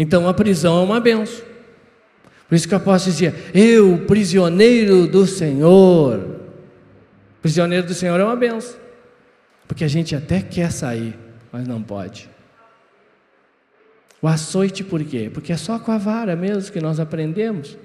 Então 0.00 0.26
a 0.26 0.32
prisão 0.32 0.80
é 0.80 0.82
uma 0.82 0.98
benção. 0.98 1.44
Por 2.48 2.54
isso 2.54 2.66
que 2.66 2.72
o 2.72 2.78
apóstolo 2.78 3.12
dizia: 3.12 3.34
Eu, 3.52 3.98
prisioneiro 4.06 5.06
do 5.06 5.26
Senhor. 5.26 6.40
Prisioneiro 7.42 7.86
do 7.86 7.92
Senhor 7.92 8.18
é 8.18 8.24
uma 8.24 8.34
benção. 8.34 8.80
Porque 9.68 9.84
a 9.84 9.88
gente 9.88 10.16
até 10.16 10.40
quer 10.40 10.72
sair, 10.72 11.18
mas 11.52 11.68
não 11.68 11.82
pode. 11.82 12.30
O 14.22 14.26
açoite 14.26 14.82
por 14.82 15.04
quê? 15.04 15.30
Porque 15.32 15.52
é 15.52 15.56
só 15.58 15.78
com 15.78 15.92
a 15.92 15.98
vara 15.98 16.34
mesmo 16.34 16.72
que 16.72 16.80
nós 16.80 16.98
aprendemos. 16.98 17.76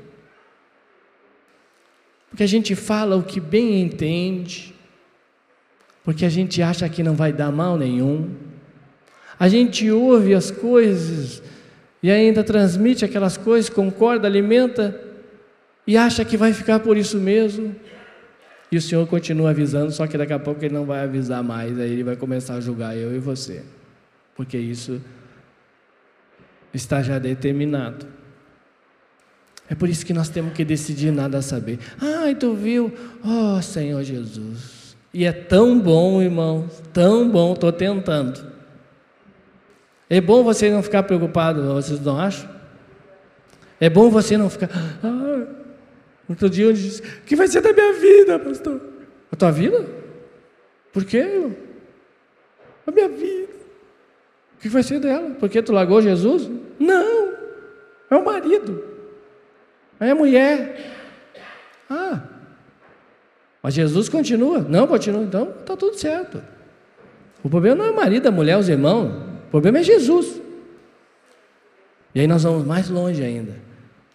Porque 2.30 2.44
a 2.44 2.48
gente 2.48 2.76
fala 2.76 3.18
o 3.18 3.24
que 3.24 3.42
bem 3.42 3.82
entende. 3.82 4.74
Porque 6.02 6.24
a 6.24 6.30
gente 6.30 6.62
acha 6.62 6.88
que 6.88 7.04
não 7.04 7.14
vai 7.14 7.34
dar 7.34 7.52
mal 7.52 7.78
nenhum. 7.78 8.34
A 9.38 9.50
gente 9.50 9.92
ouve 9.92 10.34
as 10.34 10.50
coisas 10.50 11.44
e 12.06 12.12
ainda 12.12 12.44
transmite 12.44 13.04
aquelas 13.04 13.36
coisas, 13.36 13.68
concorda, 13.68 14.28
alimenta 14.28 14.96
e 15.88 15.98
acha 15.98 16.24
que 16.24 16.38
vai 16.38 16.54
ficar 16.54 16.80
por 16.80 16.98
isso 16.98 17.18
mesmo. 17.18 17.76
E 18.72 18.78
o 18.78 18.82
Senhor 18.82 19.08
continua 19.08 19.50
avisando, 19.50 19.92
só 19.92 20.06
que 20.06 20.16
daqui 20.16 20.32
a 20.32 20.38
pouco 20.38 20.64
ele 20.64 20.76
não 20.76 20.86
vai 20.86 21.00
avisar 21.00 21.44
mais, 21.44 21.80
aí 21.80 21.92
ele 21.92 22.04
vai 22.04 22.16
começar 22.16 22.54
a 22.54 22.60
julgar 22.60 22.96
eu 22.96 23.16
e 23.16 23.18
você. 23.18 23.64
Porque 24.36 24.56
isso 24.56 25.02
está 26.72 27.02
já 27.02 27.18
determinado. 27.18 28.06
É 29.68 29.74
por 29.74 29.90
isso 29.90 30.06
que 30.06 30.14
nós 30.14 30.30
temos 30.30 30.54
que 30.54 30.64
decidir 30.64 31.10
nada 31.10 31.40
a 31.40 31.42
saber. 31.42 31.80
Ai, 32.00 32.36
tu 32.36 32.54
viu? 32.54 32.94
Oh, 33.24 33.60
Senhor 33.64 34.04
Jesus. 34.04 34.96
E 35.12 35.26
é 35.26 35.32
tão 35.32 35.80
bom, 35.80 36.22
irmão, 36.22 36.70
tão 36.94 37.28
bom, 37.28 37.54
estou 37.54 37.72
tentando. 37.72 38.54
É 40.10 40.22
bom 40.22 40.44
você 40.44 40.70
não 40.70 40.84
ficar 40.84 41.04
preocupado, 41.04 41.74
vocês 41.74 42.00
não 42.02 42.20
acham? 42.20 42.50
É 43.80 43.90
bom 43.90 44.10
você 44.10 44.38
não 44.38 44.50
ficar. 44.50 44.70
Ah, 45.04 45.48
outro 46.30 46.50
dia 46.50 46.66
eu 46.66 46.74
disse: 46.74 47.02
O 47.02 47.22
que 47.26 47.36
vai 47.36 47.48
ser 47.48 47.62
da 47.62 47.74
minha 47.74 47.94
vida, 47.94 48.40
pastor? 48.40 48.82
A 49.32 49.36
tua 49.36 49.52
vida? 49.52 49.86
Por 50.94 51.04
quê? 51.04 51.50
A 52.88 52.92
minha 52.92 53.10
vida. 53.10 53.54
O 54.56 54.62
que 54.62 54.70
vai 54.70 54.84
ser 54.84 55.00
dela? 55.00 55.32
Porque 55.40 55.62
tu 55.62 55.74
largou 55.74 56.02
Jesus? 56.02 56.50
Não. 56.80 57.34
É 58.10 58.16
o 58.16 58.24
marido. 58.24 58.84
É 60.00 60.12
a 60.12 60.16
mulher. 60.16 60.96
Ah. 61.90 62.22
Mas 63.62 63.74
Jesus 63.74 64.08
continua? 64.08 64.60
Não, 64.60 64.88
continua. 64.88 65.24
Então 65.24 65.54
está 65.60 65.76
tudo 65.76 65.98
certo. 65.98 66.42
O 67.44 67.50
problema 67.50 67.76
não 67.76 67.86
é 67.86 67.92
o 67.92 67.96
marido, 67.96 68.28
a 68.28 68.32
mulher, 68.32 68.58
os 68.58 68.70
irmãos. 68.70 69.35
O 69.48 69.52
problema 69.52 69.80
é 69.80 69.84
Jesus. 69.84 70.42
E 72.14 72.20
aí 72.22 72.28
nós 72.28 72.44
vamos 72.44 72.66
mais 72.66 72.90
longe 72.90 73.24
ainda. 73.24 73.58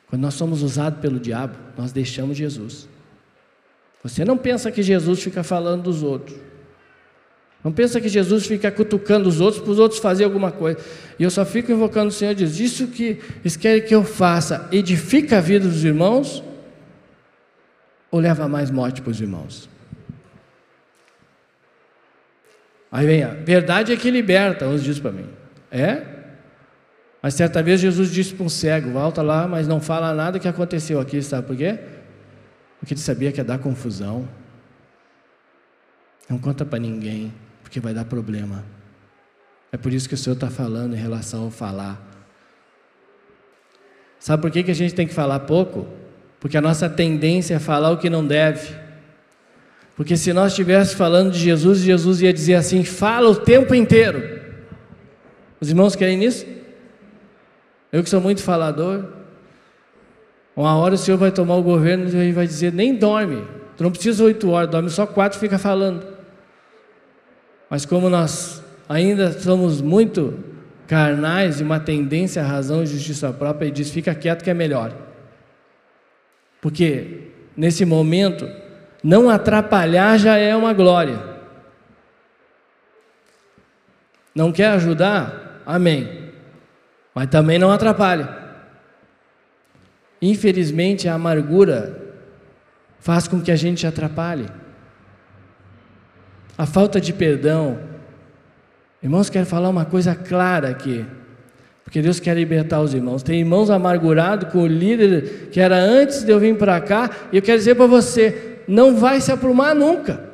Quando 0.08 0.22
nós 0.22 0.34
somos 0.34 0.62
usados 0.62 1.00
pelo 1.00 1.20
diabo, 1.20 1.56
nós 1.76 1.92
deixamos 1.92 2.36
Jesus. 2.36 2.88
Você 4.02 4.24
não 4.24 4.36
pensa 4.36 4.72
que 4.72 4.82
Jesus 4.82 5.22
fica 5.22 5.42
falando 5.42 5.84
dos 5.84 6.02
outros. 6.02 6.36
Não 7.62 7.70
pensa 7.70 8.00
que 8.00 8.08
Jesus 8.08 8.46
fica 8.46 8.70
cutucando 8.70 9.28
os 9.28 9.38
outros 9.40 9.62
para 9.62 9.70
os 9.70 9.78
outros 9.78 10.00
fazer 10.00 10.24
alguma 10.24 10.50
coisa. 10.50 10.80
E 11.18 11.22
eu 11.22 11.30
só 11.30 11.44
fico 11.44 11.70
invocando 11.70 12.08
o 12.08 12.12
Senhor 12.12 12.32
e 12.32 12.34
diz: 12.34 12.58
Isso 12.58 12.86
que 12.86 13.18
eles 13.40 13.56
querem 13.56 13.82
que 13.82 13.94
eu 13.94 14.02
faça 14.02 14.66
edifica 14.72 15.38
a 15.38 15.40
vida 15.40 15.68
dos 15.68 15.84
irmãos 15.84 16.42
ou 18.10 18.18
leva 18.18 18.48
mais 18.48 18.70
morte 18.70 19.02
para 19.02 19.10
os 19.10 19.20
irmãos? 19.20 19.68
Aí 22.90 23.06
vem 23.06 23.22
a 23.22 23.28
verdade 23.28 23.92
é 23.92 23.96
que 23.96 24.10
liberta, 24.10 24.66
uns 24.66 24.82
diz 24.82 24.98
para 24.98 25.12
mim. 25.12 25.28
É? 25.70 26.02
Mas 27.22 27.34
certa 27.34 27.62
vez 27.62 27.80
Jesus 27.80 28.10
disse 28.10 28.34
para 28.34 28.44
um 28.44 28.48
cego: 28.48 28.90
volta 28.90 29.22
lá, 29.22 29.46
mas 29.46 29.68
não 29.68 29.80
fala 29.80 30.14
nada 30.14 30.38
que 30.38 30.48
aconteceu 30.48 30.98
aqui, 30.98 31.22
sabe 31.22 31.46
por 31.46 31.56
quê? 31.56 31.78
Porque 32.78 32.94
ele 32.94 33.00
sabia 33.00 33.30
que 33.30 33.38
ia 33.38 33.44
dar 33.44 33.58
confusão. 33.58 34.28
Não 36.28 36.38
conta 36.38 36.64
para 36.64 36.78
ninguém, 36.78 37.32
porque 37.62 37.78
vai 37.78 37.92
dar 37.92 38.04
problema. 38.04 38.64
É 39.72 39.76
por 39.76 39.92
isso 39.92 40.08
que 40.08 40.14
o 40.14 40.18
Senhor 40.18 40.34
está 40.34 40.48
falando 40.48 40.94
em 40.94 40.98
relação 40.98 41.44
ao 41.44 41.50
falar. 41.50 42.00
Sabe 44.18 44.42
por 44.42 44.50
que, 44.50 44.62
que 44.62 44.70
a 44.70 44.74
gente 44.74 44.94
tem 44.94 45.06
que 45.06 45.14
falar 45.14 45.40
pouco? 45.40 45.86
Porque 46.38 46.56
a 46.56 46.60
nossa 46.60 46.88
tendência 46.88 47.54
é 47.54 47.58
falar 47.58 47.90
o 47.90 47.98
que 47.98 48.10
não 48.10 48.26
deve. 48.26 48.74
Porque 50.00 50.16
se 50.16 50.32
nós 50.32 50.52
estivéssemos 50.52 50.94
falando 50.94 51.30
de 51.30 51.38
Jesus, 51.38 51.80
Jesus 51.80 52.22
ia 52.22 52.32
dizer 52.32 52.54
assim: 52.54 52.82
fala 52.82 53.28
o 53.28 53.36
tempo 53.36 53.74
inteiro. 53.74 54.40
Os 55.60 55.68
irmãos 55.68 55.94
querem 55.94 56.24
isso? 56.24 56.46
Eu 57.92 58.02
que 58.02 58.08
sou 58.08 58.18
muito 58.18 58.42
falador. 58.42 59.12
Uma 60.56 60.74
hora 60.74 60.94
o 60.94 60.96
Senhor 60.96 61.18
vai 61.18 61.30
tomar 61.30 61.56
o 61.56 61.62
governo 61.62 62.08
e 62.18 62.32
vai 62.32 62.46
dizer: 62.46 62.72
nem 62.72 62.94
dorme. 62.94 63.44
Tu 63.76 63.82
não 63.82 63.90
precisa 63.90 64.24
oito 64.24 64.48
horas, 64.48 64.70
dorme 64.70 64.88
só 64.88 65.06
quatro 65.06 65.36
e 65.36 65.40
fica 65.40 65.58
falando. 65.58 66.02
Mas 67.68 67.84
como 67.84 68.08
nós 68.08 68.64
ainda 68.88 69.38
somos 69.38 69.82
muito 69.82 70.32
carnais 70.86 71.60
e 71.60 71.62
uma 71.62 71.78
tendência 71.78 72.42
à 72.42 72.46
razão 72.46 72.82
e 72.82 72.86
justiça 72.86 73.30
própria, 73.34 73.66
ele 73.66 73.72
diz: 73.72 73.90
fica 73.90 74.14
quieto 74.14 74.44
que 74.44 74.48
é 74.48 74.54
melhor. 74.54 74.96
Porque 76.58 77.32
nesse 77.54 77.84
momento, 77.84 78.48
não 79.02 79.30
atrapalhar 79.30 80.18
já 80.18 80.36
é 80.36 80.54
uma 80.54 80.72
glória. 80.72 81.18
Não 84.34 84.52
quer 84.52 84.68
ajudar? 84.68 85.62
Amém 85.66 86.20
mas 87.14 87.28
também 87.28 87.58
não 87.58 87.70
atrapalha. 87.70 88.28
Infelizmente, 90.22 91.08
a 91.08 91.14
amargura 91.14 92.14
faz 92.98 93.26
com 93.26 93.40
que 93.40 93.50
a 93.50 93.56
gente 93.56 93.86
atrapalhe. 93.86 94.46
A 96.56 96.66
falta 96.66 97.00
de 97.00 97.12
perdão. 97.12 97.78
Irmãos, 99.02 99.30
quero 99.30 99.46
falar 99.46 99.70
uma 99.70 99.84
coisa 99.84 100.14
clara 100.14 100.68
aqui. 100.68 101.04
Porque 101.82 102.02
Deus 102.02 102.20
quer 102.20 102.36
libertar 102.36 102.80
os 102.80 102.94
irmãos. 102.94 103.22
Tem 103.22 103.40
irmãos 103.40 103.70
amargurados 103.70 104.52
com 104.52 104.62
o 104.62 104.66
líder 104.66 105.48
que 105.50 105.58
era 105.58 105.76
antes 105.76 106.22
de 106.22 106.30
eu 106.30 106.38
vir 106.38 106.56
para 106.56 106.80
cá. 106.80 107.10
E 107.32 107.36
eu 107.36 107.42
quero 107.42 107.58
dizer 107.58 107.74
para 107.74 107.86
você: 107.86 108.49
não 108.70 108.94
vai 108.94 109.20
se 109.20 109.32
aprumar 109.32 109.74
nunca. 109.74 110.30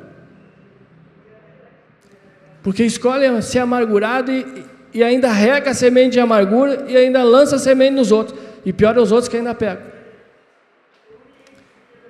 Porque 2.61 2.83
escolhe 2.83 3.41
ser 3.41 3.59
amargurado 3.59 4.31
e, 4.31 4.65
e 4.93 5.03
ainda 5.03 5.31
rega 5.31 5.71
a 5.71 5.73
semente 5.73 6.11
de 6.11 6.19
amargura 6.19 6.85
e 6.87 6.95
ainda 6.95 7.23
lança 7.23 7.55
a 7.55 7.59
semente 7.59 7.95
nos 7.95 8.11
outros. 8.11 8.39
E 8.65 8.71
pior 8.71 8.95
é 8.95 9.01
os 9.01 9.11
outros 9.11 9.27
que 9.27 9.37
ainda 9.37 9.55
pegam. 9.55 9.83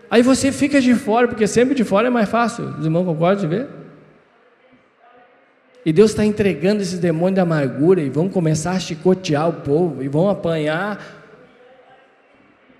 Aí 0.09 0.21
você 0.21 0.51
fica 0.51 0.79
de 0.79 0.95
fora, 0.95 1.27
porque 1.27 1.45
sempre 1.47 1.75
de 1.75 1.83
fora 1.83 2.07
é 2.07 2.09
mais 2.09 2.29
fácil. 2.29 2.75
Os 2.79 2.85
irmãos 2.85 3.05
concordam 3.05 3.41
de 3.41 3.55
ver? 3.55 3.67
E 5.85 5.93
Deus 5.93 6.11
está 6.11 6.25
entregando 6.25 6.81
esses 6.81 6.99
demônios 6.99 7.35
de 7.35 7.39
amargura 7.41 8.01
e 8.01 8.09
vão 8.09 8.27
começar 8.27 8.71
a 8.71 8.79
chicotear 8.79 9.47
o 9.47 9.53
povo 9.53 10.03
e 10.03 10.07
vão 10.07 10.29
apanhar. 10.29 11.16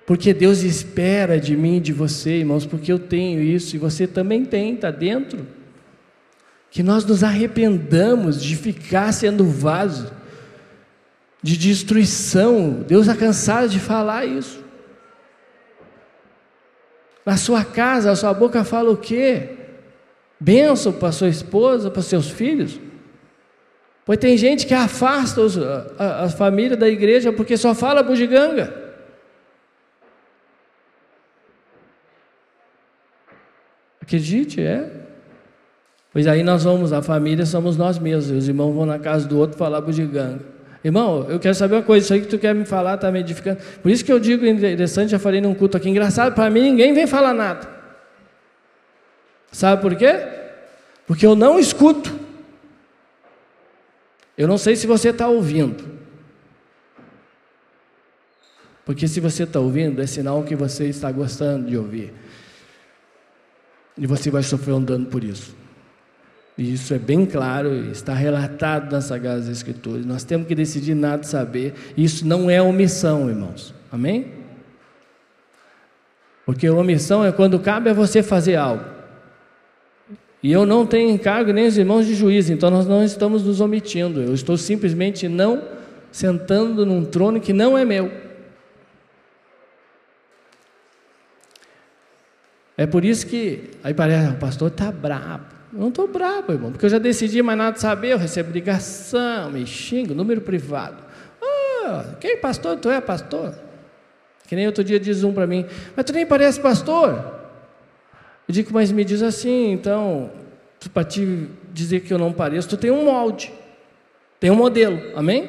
Porque 0.08 0.34
Deus 0.34 0.64
espera 0.64 1.38
de 1.38 1.54
mim 1.58 1.82
de 1.82 1.92
você, 1.92 2.38
irmãos, 2.38 2.66
porque 2.66 2.90
eu 2.90 2.98
tenho 2.98 3.42
isso 3.42 3.76
e 3.76 3.78
você 3.78 4.08
também 4.08 4.46
tem, 4.46 4.74
está 4.74 4.90
dentro 4.90 5.46
que 6.72 6.82
nós 6.82 7.04
nos 7.04 7.26
arrependamos 7.26 8.42
de 8.42 8.56
ficar 8.56 9.12
sendo 9.12 9.44
vaso 9.44 10.10
de 11.44 11.58
destruição. 11.58 12.86
Deus 12.88 13.06
está 13.06 13.20
cansado 13.20 13.68
de 13.68 13.82
falar 13.82 14.24
isso. 14.24 14.64
Na 17.26 17.36
sua 17.36 17.66
casa, 17.66 18.10
a 18.10 18.16
sua 18.16 18.34
boca 18.34 18.64
fala 18.64 18.90
o 18.90 18.96
quê? 18.96 19.58
Bênção 20.40 20.94
para 20.94 21.12
sua 21.12 21.28
esposa, 21.28 21.92
para 21.92 22.02
seus 22.02 22.30
filhos? 22.30 22.80
Pois 24.06 24.18
tem 24.18 24.38
gente 24.38 24.66
que 24.66 24.74
afasta 24.74 25.42
os, 25.42 25.58
a, 25.58 26.24
a 26.24 26.30
família 26.30 26.78
da 26.78 26.88
igreja 26.88 27.34
porque 27.34 27.58
só 27.58 27.76
fala 27.76 28.02
bugiganga. 28.02 28.87
Acredite, 34.08 34.62
é. 34.62 34.90
Pois 36.14 36.28
aí 36.28 36.42
nós 36.42 36.64
vamos, 36.64 36.94
a 36.94 37.02
família 37.02 37.46
somos 37.46 37.76
nós 37.76 38.00
mesmos. 38.00 38.32
Os 38.38 38.48
irmãos 38.48 38.74
vão 38.74 38.86
na 38.86 38.98
casa 38.98 39.28
do 39.28 39.38
outro 39.38 39.58
falar 39.58 39.82
bugiganga. 39.82 40.40
Irmão, 40.82 41.26
eu 41.28 41.38
quero 41.38 41.54
saber 41.54 41.76
uma 41.76 41.84
coisa, 41.84 42.06
isso 42.06 42.14
aí 42.14 42.22
que 42.22 42.28
tu 42.28 42.40
quer 42.40 42.56
me 42.56 42.64
falar 42.64 42.96
está 42.96 43.12
me 43.12 43.20
edificando. 43.20 43.60
Por 43.84 43.92
isso 43.92 44.06
que 44.06 44.12
eu 44.12 44.18
digo 44.18 44.46
interessante, 44.46 45.10
já 45.10 45.20
falei 45.20 45.42
num 45.42 45.54
culto 45.54 45.76
aqui, 45.76 45.90
engraçado, 45.90 46.34
para 46.34 46.50
mim 46.50 46.62
ninguém 46.62 46.94
vem 46.94 47.06
falar 47.06 47.34
nada. 47.34 47.68
Sabe 49.52 49.82
por 49.82 49.94
quê? 49.98 50.26
Porque 51.06 51.26
eu 51.26 51.36
não 51.36 51.60
escuto. 51.60 52.18
Eu 54.38 54.48
não 54.48 54.58
sei 54.58 54.78
se 54.78 54.88
você 54.88 55.10
está 55.10 55.28
ouvindo. 55.28 55.84
Porque 58.86 59.06
se 59.06 59.20
você 59.20 59.44
está 59.44 59.60
ouvindo, 59.60 60.02
é 60.02 60.08
sinal 60.08 60.44
que 60.44 60.56
você 60.56 60.86
está 60.86 61.12
gostando 61.12 61.68
de 61.68 61.78
ouvir. 61.78 62.14
E 63.98 64.06
você 64.06 64.30
vai 64.30 64.44
sofrer 64.44 64.74
um 64.74 64.84
dano 64.84 65.06
por 65.06 65.24
isso. 65.24 65.56
E 66.58 66.74
isso 66.74 66.94
é 66.94 66.98
bem 66.98 67.26
claro, 67.26 67.92
está 67.92 68.14
relatado 68.14 68.92
nas 68.92 69.06
Sagradas 69.06 69.48
Escrituras. 69.48 70.06
Nós 70.06 70.24
temos 70.24 70.48
que 70.48 70.56
decidir 70.56 70.96
nada 70.96 71.24
saber. 71.24 71.74
Isso 71.96 72.26
não 72.26 72.50
é 72.50 72.62
omissão, 72.62 73.30
irmãos. 73.30 73.74
Amém? 73.92 74.34
Porque 76.46 76.68
omissão 76.70 77.24
é 77.24 77.32
quando 77.32 77.60
cabe 77.60 77.90
a 77.90 77.94
você 77.94 78.24
fazer 78.24 78.56
algo. 78.56 78.84
E 80.42 80.52
eu 80.52 80.66
não 80.66 80.86
tenho 80.86 81.10
encargo 81.10 81.52
nem 81.52 81.68
os 81.68 81.78
irmãos 81.78 82.06
de 82.06 82.16
juízo, 82.16 82.54
então 82.54 82.70
nós 82.72 82.88
não 82.88 83.04
estamos 83.04 83.44
nos 83.44 83.60
omitindo. 83.60 84.22
Eu 84.22 84.34
estou 84.34 84.58
simplesmente 84.58 85.28
não 85.28 85.62
sentando 86.12 86.86
num 86.86 87.04
trono 87.04 87.40
que 87.40 87.54
não 87.54 87.78
é 87.78 87.84
meu. 87.84 88.12
É 92.78 92.86
por 92.86 93.04
isso 93.04 93.26
que 93.26 93.72
aí 93.84 93.94
parece, 93.94 94.28
ah, 94.28 94.32
o 94.32 94.36
pastor 94.36 94.68
está 94.68 94.92
bravo. 94.92 95.46
Eu 95.74 95.80
não 95.80 95.90
estou 95.90 96.08
bravo, 96.08 96.54
irmão, 96.54 96.72
porque 96.72 96.86
eu 96.86 96.90
já 96.90 97.00
decidi 97.00 97.42
mais 97.42 97.58
nada 97.58 97.78
saber, 97.78 98.14
eu 98.14 98.18
recebo 98.18 98.52
ligação, 98.52 99.52
me 99.52 99.66
xingo, 99.66 100.14
número 100.14 100.42
privado. 100.42 101.04
Ah, 101.42 102.16
quem 102.20 102.34
é 102.34 102.38
pastor? 102.38 102.78
Tu 102.78 102.90
é 102.90 103.02
pastor? 103.02 103.54
Que 104.48 104.56
nem 104.56 104.68
outro 104.68 104.84
dia 104.84 105.00
diz 105.00 105.24
um 105.24 105.34
para 105.34 105.48
mim, 105.48 105.66
mas 105.96 106.06
tu 106.06 106.14
nem 106.14 106.26
parece 106.26 106.60
pastor. 106.60 107.36
Eu 108.48 108.54
digo, 108.54 108.70
mas 108.72 108.92
me 108.92 109.04
diz 109.04 109.22
assim, 109.22 109.72
então, 109.72 110.32
para 110.94 111.04
te 111.04 111.50
dizer 111.74 112.02
que 112.02 112.14
eu 112.14 112.18
não 112.18 112.32
pareço, 112.32 112.70
tu 112.70 112.78
tem 112.78 112.92
um 112.92 113.06
molde, 113.06 113.52
tem 114.40 114.52
um 114.52 114.56
modelo, 114.56 115.02
amém? 115.16 115.46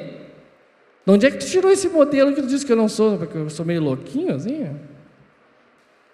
De 1.05 1.13
onde 1.13 1.25
é 1.25 1.31
que 1.31 1.37
tu 1.37 1.45
tirou 1.45 1.71
esse 1.71 1.87
modelo 1.87 2.33
que 2.33 2.41
tu 2.41 2.47
diz 2.47 2.63
que 2.63 2.71
eu 2.71 2.75
não 2.75 2.89
sou, 2.89 3.17
porque 3.17 3.37
eu 3.37 3.49
sou 3.49 3.65
meio 3.65 3.81
louquinho 3.81 4.35
assim? 4.35 4.67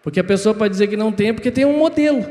Porque 0.06 0.20
a 0.20 0.24
pessoa 0.24 0.54
pode 0.54 0.72
dizer 0.72 0.86
que 0.86 0.96
não 0.96 1.12
tem, 1.12 1.30
é 1.30 1.34
porque 1.34 1.50
tem 1.50 1.66
um 1.66 1.80
modelo. 1.80 2.24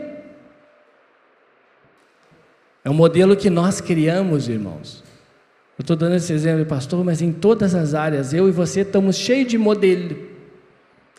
É 2.85 2.89
um 2.89 2.95
modelo 2.95 3.35
que 3.37 3.51
nós 3.51 3.81
criamos, 3.81 4.49
irmãos. 4.49 5.03
Eu 5.77 5.83
estou 5.83 5.97
dando 5.97 6.15
esse 6.15 6.33
exemplo, 6.33 6.65
pastor, 6.65 7.05
mas 7.05 7.21
em 7.21 7.33
todas 7.33 7.75
as 7.75 7.93
áreas, 7.93 8.33
eu 8.33 8.49
e 8.49 8.53
você 8.53 8.83
estamos 8.83 9.17
cheios 9.17 9.49
de 9.49 9.59
modelo. 9.59 10.17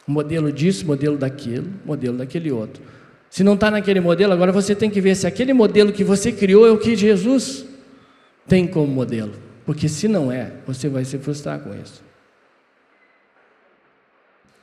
Modelo 0.07 0.49
disso, 0.49 0.85
modelo 0.87 1.17
daquilo, 1.17 1.67
modelo 1.83 2.19
daquele 2.19 2.49
outro. 2.53 2.81
Se 3.29 3.43
não 3.43 3.55
está 3.55 3.69
naquele 3.69 3.99
modelo, 3.99 4.31
agora 4.31 4.53
você 4.53 4.73
tem 4.73 4.89
que 4.89 5.01
ver 5.01 5.15
se 5.15 5.27
aquele 5.27 5.51
modelo 5.51 5.91
que 5.91 6.05
você 6.05 6.31
criou 6.31 6.65
é 6.65 6.71
o 6.71 6.77
que 6.77 6.95
Jesus 6.95 7.65
tem 8.47 8.65
como 8.65 8.87
modelo. 8.87 9.33
Porque 9.65 9.89
se 9.89 10.07
não 10.07 10.31
é, 10.31 10.53
você 10.65 10.87
vai 10.87 11.03
se 11.03 11.17
frustrar 11.17 11.59
com 11.59 11.75
isso. 11.75 12.04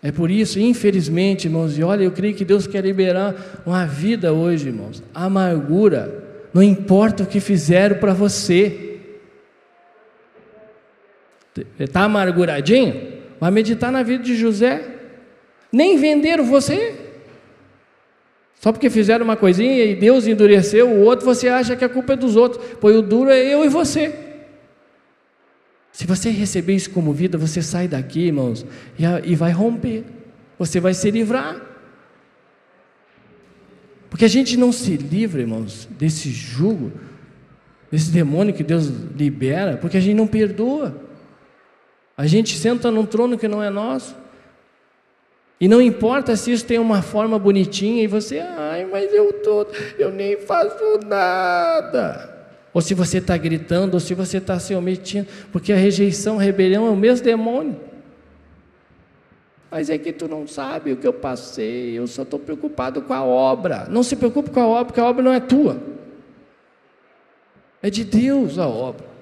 É 0.02 0.10
por 0.10 0.32
isso, 0.32 0.58
infelizmente, 0.58 1.46
irmãos, 1.46 1.78
e 1.78 1.82
olha, 1.84 2.02
eu 2.02 2.10
creio 2.10 2.34
que 2.34 2.44
Deus 2.44 2.66
quer 2.66 2.84
liberar 2.84 3.62
uma 3.64 3.86
vida 3.86 4.32
hoje, 4.32 4.66
irmãos. 4.66 5.00
Amargura, 5.14 6.24
não 6.52 6.60
importa 6.60 7.22
o 7.22 7.26
que 7.26 7.38
fizeram 7.38 7.98
para 7.98 8.12
você. 8.12 8.98
Está 11.78 12.02
amarguradinho? 12.02 13.12
Vai 13.38 13.52
meditar 13.52 13.92
na 13.92 14.02
vida 14.02 14.24
de 14.24 14.34
José. 14.34 14.82
Nem 15.72 15.96
venderam 15.96 16.44
você. 16.44 16.94
Só 18.60 18.72
porque 18.72 18.90
fizeram 18.90 19.24
uma 19.24 19.36
coisinha 19.36 19.84
e 19.84 19.94
Deus 19.94 20.26
endureceu 20.26 20.88
o 20.88 21.00
outro, 21.02 21.24
você 21.24 21.48
acha 21.48 21.76
que 21.76 21.84
a 21.84 21.88
culpa 21.88 22.14
é 22.14 22.16
dos 22.16 22.34
outros. 22.34 22.64
Pois 22.80 22.96
o 22.96 23.02
duro 23.02 23.30
é 23.30 23.40
eu 23.40 23.64
e 23.64 23.68
você. 23.68 24.31
Se 25.92 26.06
você 26.06 26.30
receber 26.30 26.74
isso 26.74 26.90
como 26.90 27.12
vida, 27.12 27.36
você 27.36 27.60
sai 27.60 27.86
daqui, 27.86 28.20
irmãos, 28.20 28.64
e, 29.24 29.36
vai 29.36 29.52
romper. 29.52 30.04
Você 30.58 30.80
vai 30.80 30.94
se 30.94 31.10
livrar. 31.10 31.60
Porque 34.08 34.24
a 34.24 34.28
gente 34.28 34.56
não 34.56 34.72
se 34.72 34.96
livra, 34.96 35.42
irmãos, 35.42 35.86
desse 35.98 36.30
jugo, 36.30 36.92
desse 37.90 38.10
demônio 38.10 38.54
que 38.54 38.64
Deus 38.64 38.86
libera, 39.16 39.76
porque 39.76 39.98
a 39.98 40.00
gente 40.00 40.16
não 40.16 40.26
perdoa. 40.26 40.96
A 42.16 42.26
gente 42.26 42.56
senta 42.56 42.90
num 42.90 43.04
trono 43.04 43.38
que 43.38 43.48
não 43.48 43.62
é 43.62 43.68
nosso. 43.68 44.16
E 45.60 45.68
não 45.68 45.80
importa 45.80 46.34
se 46.36 46.52
isso 46.52 46.64
tem 46.64 46.78
uma 46.78 47.02
forma 47.02 47.38
bonitinha 47.38 48.02
e 48.02 48.06
você, 48.06 48.40
ai, 48.40 48.84
mas 48.84 49.12
eu 49.12 49.32
tô, 49.32 49.66
eu 49.98 50.10
nem 50.10 50.36
faço 50.38 50.98
nada. 51.06 52.31
Ou 52.74 52.80
se 52.80 52.94
você 52.94 53.18
está 53.18 53.36
gritando, 53.36 53.94
ou 53.94 54.00
se 54.00 54.14
você 54.14 54.38
está 54.38 54.58
se 54.58 54.74
omitindo, 54.74 55.26
porque 55.50 55.72
a 55.72 55.76
rejeição, 55.76 56.38
a 56.38 56.42
rebelião 56.42 56.86
é 56.86 56.90
o 56.90 56.96
mesmo 56.96 57.24
demônio. 57.24 57.76
Mas 59.70 59.88
é 59.88 59.98
que 59.98 60.12
tu 60.12 60.28
não 60.28 60.46
sabe 60.46 60.92
o 60.92 60.96
que 60.96 61.06
eu 61.06 61.12
passei, 61.12 61.98
eu 61.98 62.06
só 62.06 62.22
estou 62.22 62.38
preocupado 62.38 63.02
com 63.02 63.14
a 63.14 63.24
obra. 63.24 63.86
Não 63.90 64.02
se 64.02 64.16
preocupe 64.16 64.50
com 64.50 64.60
a 64.60 64.66
obra, 64.66 64.84
porque 64.86 65.00
a 65.00 65.04
obra 65.04 65.22
não 65.22 65.32
é 65.32 65.40
tua. 65.40 65.78
É 67.82 67.90
de 67.90 68.04
Deus 68.04 68.58
a 68.58 68.66
obra. 68.66 69.12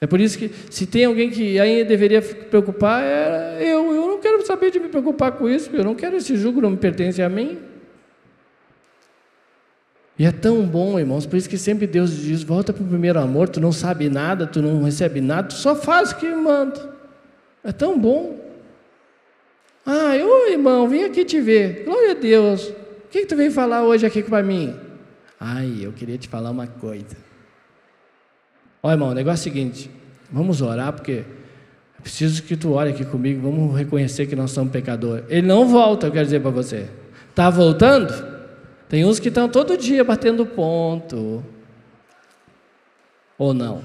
É 0.00 0.06
por 0.06 0.20
isso 0.20 0.38
que, 0.38 0.50
se 0.70 0.86
tem 0.86 1.04
alguém 1.04 1.30
que 1.30 1.58
ainda 1.58 1.84
deveria 1.84 2.20
preocupar, 2.20 3.02
é 3.02 3.58
eu. 3.62 3.92
Eu 3.94 4.06
não 4.06 4.20
quero 4.20 4.44
saber 4.46 4.70
de 4.70 4.78
me 4.78 4.88
preocupar 4.88 5.32
com 5.32 5.48
isso, 5.48 5.70
eu 5.74 5.84
não 5.84 5.94
quero 5.94 6.16
esse 6.16 6.36
jugo, 6.36 6.60
não 6.60 6.70
me 6.70 6.76
pertence 6.76 7.22
a 7.22 7.28
mim. 7.28 7.58
E 10.18 10.24
é 10.24 10.32
tão 10.32 10.66
bom, 10.66 10.98
irmãos, 10.98 11.26
por 11.26 11.36
isso 11.36 11.48
que 11.48 11.58
sempre 11.58 11.86
Deus 11.86 12.16
diz: 12.16 12.42
volta 12.42 12.72
para 12.72 12.82
o 12.82 12.86
primeiro 12.86 13.18
amor, 13.18 13.48
tu 13.48 13.60
não 13.60 13.72
sabe 13.72 14.08
nada, 14.08 14.46
tu 14.46 14.62
não 14.62 14.82
recebe 14.82 15.20
nada, 15.20 15.48
tu 15.48 15.54
só 15.54 15.76
faz 15.76 16.12
o 16.12 16.16
que 16.16 16.26
manda. 16.34 16.94
É 17.62 17.72
tão 17.72 17.98
bom. 17.98 18.40
Ah, 19.84 20.14
ô 20.16 20.50
irmão, 20.50 20.88
vim 20.88 21.04
aqui 21.04 21.24
te 21.24 21.40
ver. 21.40 21.84
Glória 21.84 22.12
a 22.12 22.14
Deus. 22.14 22.68
O 22.68 23.08
que, 23.10 23.20
que 23.20 23.26
tu 23.26 23.36
veio 23.36 23.52
falar 23.52 23.84
hoje 23.84 24.06
aqui 24.06 24.22
para 24.22 24.42
mim? 24.42 24.74
Ai, 25.38 25.80
eu 25.82 25.92
queria 25.92 26.16
te 26.16 26.28
falar 26.28 26.50
uma 26.50 26.66
coisa. 26.66 27.16
Olha, 28.82 28.94
irmão, 28.94 29.10
o 29.10 29.14
negócio 29.14 29.48
é 29.48 29.50
o 29.50 29.54
seguinte: 29.54 29.90
vamos 30.32 30.62
orar, 30.62 30.92
porque 30.94 31.24
é 31.98 32.02
preciso 32.02 32.42
que 32.42 32.56
tu 32.56 32.72
ore 32.72 32.90
aqui 32.90 33.04
comigo, 33.04 33.42
vamos 33.42 33.76
reconhecer 33.76 34.26
que 34.26 34.34
nós 34.34 34.50
somos 34.50 34.72
pecadores. 34.72 35.26
Ele 35.28 35.46
não 35.46 35.68
volta, 35.68 36.06
eu 36.06 36.12
quero 36.12 36.24
dizer 36.24 36.40
para 36.40 36.50
você. 36.50 36.88
Está 37.28 37.50
voltando? 37.50 38.35
Tem 38.88 39.04
uns 39.04 39.18
que 39.18 39.28
estão 39.28 39.48
todo 39.48 39.76
dia 39.76 40.04
batendo 40.04 40.46
ponto. 40.46 41.44
Ou 43.38 43.52
não? 43.52 43.82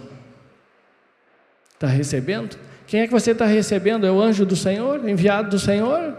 Está 1.73 1.87
recebendo? 1.87 2.57
Quem 2.85 3.01
é 3.01 3.07
que 3.07 3.13
você 3.13 3.31
está 3.31 3.45
recebendo? 3.45 4.05
É 4.05 4.11
o 4.11 4.21
anjo 4.21 4.45
do 4.45 4.55
Senhor, 4.55 5.07
enviado 5.07 5.49
do 5.49 5.59
Senhor? 5.59 6.15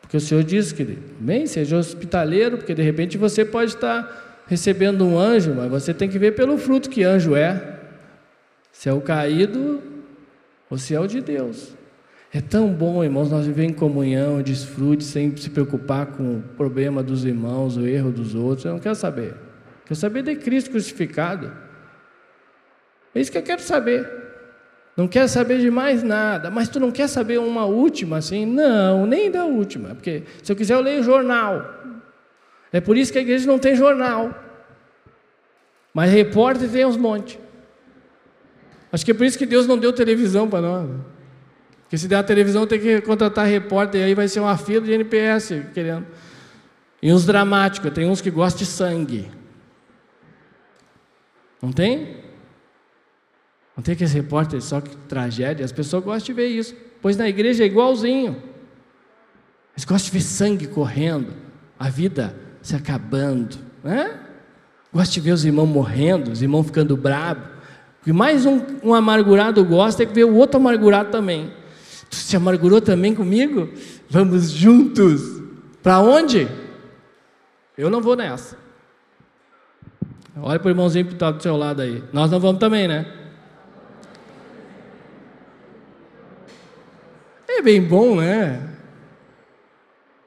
Porque 0.00 0.16
o 0.16 0.20
Senhor 0.20 0.44
diz 0.44 0.70
que, 0.70 0.84
bem, 0.84 1.46
seja 1.46 1.76
hospitaleiro, 1.76 2.58
porque 2.58 2.74
de 2.74 2.82
repente 2.82 3.18
você 3.18 3.44
pode 3.44 3.74
estar 3.74 4.44
recebendo 4.46 5.04
um 5.04 5.18
anjo, 5.18 5.54
mas 5.54 5.70
você 5.70 5.92
tem 5.92 6.08
que 6.08 6.18
ver 6.18 6.36
pelo 6.36 6.56
fruto 6.58 6.88
que 6.88 7.02
anjo 7.02 7.34
é. 7.34 7.80
Se 8.70 8.88
é 8.88 8.92
o 8.92 9.00
caído 9.00 9.82
ou 10.70 10.78
se 10.78 10.94
é 10.94 11.00
o 11.00 11.06
de 11.06 11.20
Deus. 11.20 11.74
É 12.34 12.40
tão 12.40 12.66
bom, 12.72 13.04
irmãos, 13.04 13.30
nós 13.30 13.46
viver 13.46 13.62
em 13.62 13.72
comunhão, 13.72 14.42
desfrute, 14.42 15.04
sem 15.04 15.36
se 15.36 15.48
preocupar 15.48 16.06
com 16.06 16.38
o 16.38 16.42
problema 16.56 17.00
dos 17.00 17.24
irmãos, 17.24 17.76
o 17.76 17.86
erro 17.86 18.10
dos 18.10 18.34
outros. 18.34 18.64
Eu 18.64 18.72
não 18.72 18.80
quero 18.80 18.96
saber. 18.96 19.36
Quero 19.86 19.94
saber 19.94 20.24
de 20.24 20.34
Cristo 20.34 20.70
crucificado. 20.72 21.52
É 23.14 23.20
isso 23.20 23.30
que 23.30 23.38
eu 23.38 23.42
quero 23.42 23.62
saber. 23.62 24.10
Não 24.96 25.06
quero 25.06 25.28
saber 25.28 25.60
de 25.60 25.70
mais 25.70 26.02
nada. 26.02 26.50
Mas 26.50 26.68
tu 26.68 26.80
não 26.80 26.90
quer 26.90 27.06
saber 27.06 27.38
uma 27.38 27.66
última 27.66 28.16
assim? 28.16 28.44
Não, 28.44 29.06
nem 29.06 29.30
da 29.30 29.44
última. 29.44 29.90
Porque 29.90 30.24
se 30.42 30.50
eu 30.50 30.56
quiser, 30.56 30.74
eu 30.74 30.80
leio 30.80 31.04
jornal. 31.04 31.62
É 32.72 32.80
por 32.80 32.96
isso 32.96 33.12
que 33.12 33.18
a 33.18 33.22
igreja 33.22 33.46
não 33.46 33.60
tem 33.60 33.76
jornal. 33.76 34.34
Mas 35.94 36.10
repórter 36.10 36.68
tem 36.68 36.84
uns 36.84 36.96
montes. 36.96 37.38
Acho 38.90 39.04
que 39.04 39.12
é 39.12 39.14
por 39.14 39.24
isso 39.24 39.38
que 39.38 39.46
Deus 39.46 39.68
não 39.68 39.78
deu 39.78 39.92
televisão 39.92 40.50
para 40.50 40.60
nós. 40.62 41.13
Porque 41.84 41.98
se 41.98 42.08
der 42.08 42.16
a 42.16 42.22
televisão, 42.22 42.66
tem 42.66 42.80
que 42.80 43.00
contratar 43.02 43.46
repórter, 43.46 44.00
e 44.00 44.04
aí 44.04 44.14
vai 44.14 44.26
ser 44.26 44.40
uma 44.40 44.56
fila 44.56 44.84
de 44.84 44.92
NPS 44.92 45.52
querendo. 45.72 46.06
E 47.00 47.12
uns 47.12 47.24
dramáticos, 47.24 47.92
tem 47.92 48.08
uns 48.08 48.20
que 48.20 48.30
gostam 48.30 48.60
de 48.60 48.66
sangue. 48.66 49.30
Não 51.60 51.72
tem? 51.72 52.16
Não 53.76 53.82
tem 53.82 53.94
aqueles 53.94 54.12
repórteres 54.12 54.64
só 54.64 54.80
que 54.80 54.96
tragédia? 54.96 55.64
As 55.64 55.72
pessoas 55.72 56.04
gostam 56.04 56.26
de 56.26 56.32
ver 56.32 56.48
isso. 56.48 56.74
Pois 57.02 57.16
na 57.16 57.28
igreja 57.28 57.64
é 57.64 57.66
igualzinho. 57.66 58.42
Eles 59.74 59.84
gostam 59.84 60.06
de 60.06 60.10
ver 60.12 60.20
sangue 60.22 60.66
correndo, 60.66 61.34
a 61.78 61.88
vida 61.90 62.34
se 62.62 62.76
acabando. 62.76 63.58
Né? 63.82 64.18
Gosta 64.92 65.12
de 65.12 65.20
ver 65.20 65.32
os 65.32 65.44
irmãos 65.44 65.66
morrendo, 65.66 66.30
os 66.30 66.40
irmãos 66.40 66.64
ficando 66.64 66.96
bravos. 66.96 67.44
O 68.00 68.04
que 68.04 68.12
mais 68.12 68.46
um, 68.46 68.60
um 68.82 68.94
amargurado 68.94 69.64
gosta 69.64 70.04
é 70.04 70.06
ver 70.06 70.24
o 70.24 70.34
outro 70.34 70.58
amargurado 70.58 71.10
também. 71.10 71.52
Se 72.14 72.36
amargurou 72.36 72.80
também 72.80 73.14
comigo? 73.14 73.68
Vamos 74.08 74.50
juntos. 74.50 75.42
Para 75.82 76.00
onde? 76.00 76.48
Eu 77.76 77.90
não 77.90 78.00
vou 78.00 78.16
nessa. 78.16 78.56
Olha 80.36 80.58
para 80.58 80.68
o 80.68 80.70
irmãozinho 80.70 81.06
que 81.06 81.12
está 81.12 81.30
do 81.30 81.42
seu 81.42 81.56
lado 81.56 81.82
aí. 81.82 82.02
Nós 82.12 82.30
não 82.30 82.40
vamos 82.40 82.58
também, 82.58 82.88
né? 82.88 83.06
É 87.48 87.62
bem 87.62 87.80
bom, 87.82 88.16
né? 88.16 88.70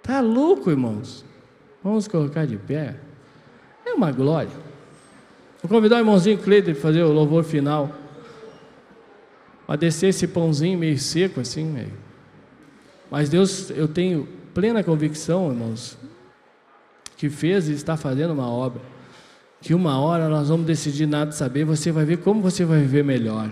Tá 0.01 0.21
louco, 0.21 0.69
irmãos. 0.69 1.25
Vamos 1.83 2.07
colocar 2.07 2.45
de 2.45 2.57
pé. 2.57 2.95
É 3.85 3.93
uma 3.93 4.11
glória. 4.11 4.51
Vou 5.61 5.69
convidar 5.69 5.97
o 5.97 5.99
irmãozinho 5.99 6.37
Cleiton 6.37 6.71
para 6.71 6.81
fazer 6.81 7.03
o 7.03 7.11
louvor 7.11 7.43
final. 7.43 7.91
Para 9.67 9.75
descer 9.75 10.07
esse 10.07 10.25
pãozinho 10.25 10.79
meio 10.79 10.97
seco 10.97 11.41
assim, 11.41 11.65
meio. 11.65 11.93
Mas 13.11 13.29
Deus, 13.29 13.69
eu 13.69 13.87
tenho 13.87 14.27
plena 14.53 14.83
convicção, 14.83 15.49
irmãos, 15.51 15.97
que 17.15 17.29
fez 17.29 17.69
e 17.69 17.73
está 17.73 17.95
fazendo 17.95 18.33
uma 18.33 18.49
obra. 18.49 18.81
Que 19.61 19.73
uma 19.73 19.99
hora 19.99 20.27
nós 20.27 20.49
vamos 20.49 20.65
decidir 20.65 21.05
nada 21.05 21.31
saber, 21.31 21.65
você 21.65 21.91
vai 21.91 22.05
ver 22.05 22.17
como 22.17 22.41
você 22.41 22.65
vai 22.65 22.79
viver 22.79 23.03
melhor. 23.03 23.51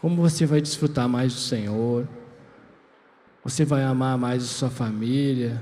Como 0.00 0.22
você 0.22 0.46
vai 0.46 0.60
desfrutar 0.60 1.08
mais 1.08 1.32
do 1.32 1.40
Senhor. 1.40 2.06
Você 3.42 3.64
vai 3.64 3.82
amar 3.82 4.16
mais 4.18 4.44
a 4.44 4.46
sua 4.46 4.70
família 4.70 5.60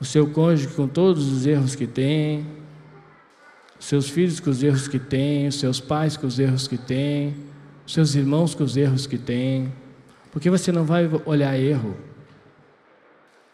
o 0.00 0.04
seu 0.04 0.28
cônjuge 0.28 0.74
com 0.74 0.86
todos 0.86 1.30
os 1.30 1.46
erros 1.46 1.74
que 1.74 1.86
tem, 1.86 2.46
os 3.78 3.86
seus 3.86 4.08
filhos 4.08 4.38
com 4.38 4.50
os 4.50 4.62
erros 4.62 4.86
que 4.86 4.98
tem, 4.98 5.48
os 5.48 5.56
seus 5.56 5.80
pais 5.80 6.16
com 6.16 6.26
os 6.26 6.38
erros 6.38 6.68
que 6.68 6.78
tem, 6.78 7.34
os 7.88 7.94
seus 7.94 8.14
irmãos 8.14 8.54
com 8.54 8.62
os 8.64 8.76
erros 8.76 9.06
que 9.06 9.16
tem, 9.16 9.72
porque 10.30 10.50
você 10.50 10.70
não 10.70 10.84
vai 10.84 11.08
olhar 11.24 11.58
erro. 11.58 11.96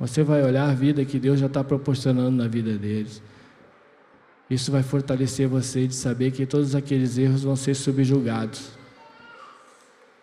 Você 0.00 0.24
vai 0.24 0.42
olhar 0.42 0.68
a 0.68 0.74
vida 0.74 1.04
que 1.04 1.20
Deus 1.20 1.38
já 1.38 1.46
está 1.46 1.62
proporcionando 1.62 2.32
na 2.32 2.48
vida 2.48 2.76
deles. 2.76 3.22
Isso 4.50 4.72
vai 4.72 4.82
fortalecer 4.82 5.46
você 5.46 5.86
de 5.86 5.94
saber 5.94 6.32
que 6.32 6.44
todos 6.46 6.74
aqueles 6.74 7.16
erros 7.16 7.44
vão 7.44 7.54
ser 7.54 7.76
subjugados. 7.76 8.70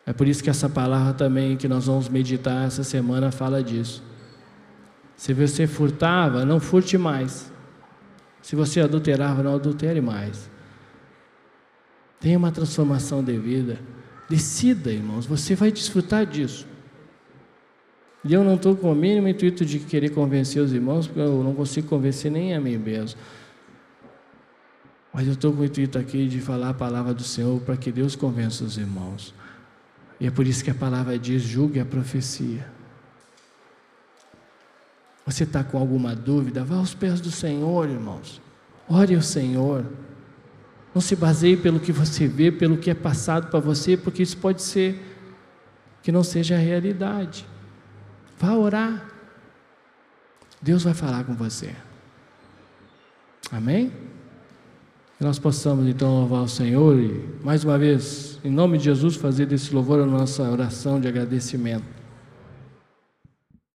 É 0.06 0.12
por 0.12 0.28
isso 0.28 0.43
que 0.43 0.50
essa 0.50 0.67
palavra 0.67 1.13
também 1.13 1.56
que 1.56 1.69
nós 1.69 1.86
vamos 1.86 2.10
meditar 2.10 2.67
essa 2.67 2.84
semana 2.84 3.32
fala 3.32 3.63
disso. 3.63 4.04
Se 5.15 5.34
você 5.34 5.65
furtava, 5.65 6.43
não 6.43 6.60
furte 6.60 6.97
mais. 6.97 7.50
Se 8.41 8.58
você 8.58 8.82
adulterava, 8.82 9.41
não 9.41 9.56
adultere 9.56 10.02
mais. 10.02 10.52
Tenha 12.19 12.38
uma 12.38 12.52
transformação 12.52 13.24
de 13.24 13.38
vida. 13.38 13.80
Decida, 14.32 14.89
irmãos, 14.89 15.26
você 15.26 15.56
vai 15.56 15.74
desfrutar 15.74 16.26
disso. 16.26 16.65
E 18.24 18.34
eu 18.34 18.46
não 18.46 18.56
estou 18.56 18.78
com 18.78 18.89
o 18.89 18.96
mínimo 18.96 19.28
intuito 19.28 19.65
de 19.65 19.78
querer 19.78 20.12
convencer 20.12 20.62
os 20.62 20.72
irmãos, 20.72 21.06
porque 21.06 21.20
eu 21.20 21.44
não 21.44 21.54
consigo 21.54 21.89
convencer 21.89 22.32
nem 22.32 22.56
a 22.56 22.62
mim 22.62 22.78
mesmo. 22.78 23.20
Mas 25.13 25.28
eu 25.28 25.34
estou 25.34 25.52
com 25.52 25.60
o 25.60 25.65
intuito 25.65 26.00
aqui 26.00 26.30
de 26.30 26.39
falar 26.39 26.70
a 26.70 26.74
palavra 26.74 27.13
do 27.13 27.24
Senhor 27.24 27.60
para 27.60 27.76
que 27.76 27.91
Deus 27.91 28.15
convença 28.15 28.63
os 28.63 28.78
irmãos. 28.78 29.34
E 30.17 30.28
é 30.28 30.32
por 30.32 30.48
isso 30.48 30.63
que 30.63 30.72
a 30.72 30.76
palavra 30.76 31.20
diz: 31.20 31.41
julgue 31.41 31.82
a 31.82 31.86
profecia. 31.86 32.65
Você 35.26 35.44
está 35.44 35.62
com 35.62 35.78
alguma 35.78 36.15
dúvida? 36.15 36.63
Vá 36.63 36.78
aos 36.78 36.94
pés 36.94 37.20
do 37.20 37.32
Senhor, 37.32 37.89
irmãos. 37.89 38.41
Ore 38.88 39.13
ao 39.13 39.22
Senhor. 39.22 39.86
Não 40.93 41.01
se 41.01 41.15
baseie 41.15 41.56
pelo 41.56 41.80
que 41.80 41.91
você 41.91 42.27
vê, 42.27 42.51
pelo 42.51 42.77
que 42.77 42.89
é 42.89 42.93
passado 42.93 43.49
para 43.49 43.60
você, 43.60 43.95
porque 43.95 44.21
isso 44.21 44.38
pode 44.38 44.62
ser 44.62 44.99
que 46.04 46.12
não 46.12 46.23
seja 46.23 46.56
a 46.56 46.60
realidade. 46.60 47.45
Vá 48.38 48.54
orar. 48.56 49.10
Deus 50.62 50.84
vai 50.84 50.93
falar 50.93 51.23
com 51.23 51.34
você. 51.34 51.73
Amém? 53.51 53.91
Que 55.17 55.23
nós 55.23 55.39
possamos 55.39 55.88
então 55.88 56.19
louvar 56.19 56.43
o 56.43 56.47
Senhor 56.47 56.97
e, 56.97 57.23
mais 57.43 57.63
uma 57.63 57.77
vez, 57.77 58.39
em 58.43 58.49
nome 58.49 58.77
de 58.77 58.86
Jesus, 58.86 59.15
fazer 59.15 59.45
desse 59.45 59.73
louvor 59.73 59.99
a 59.99 60.06
nossa 60.06 60.43
oração 60.43 60.99
de 60.99 61.08
agradecimento. 61.08 62.01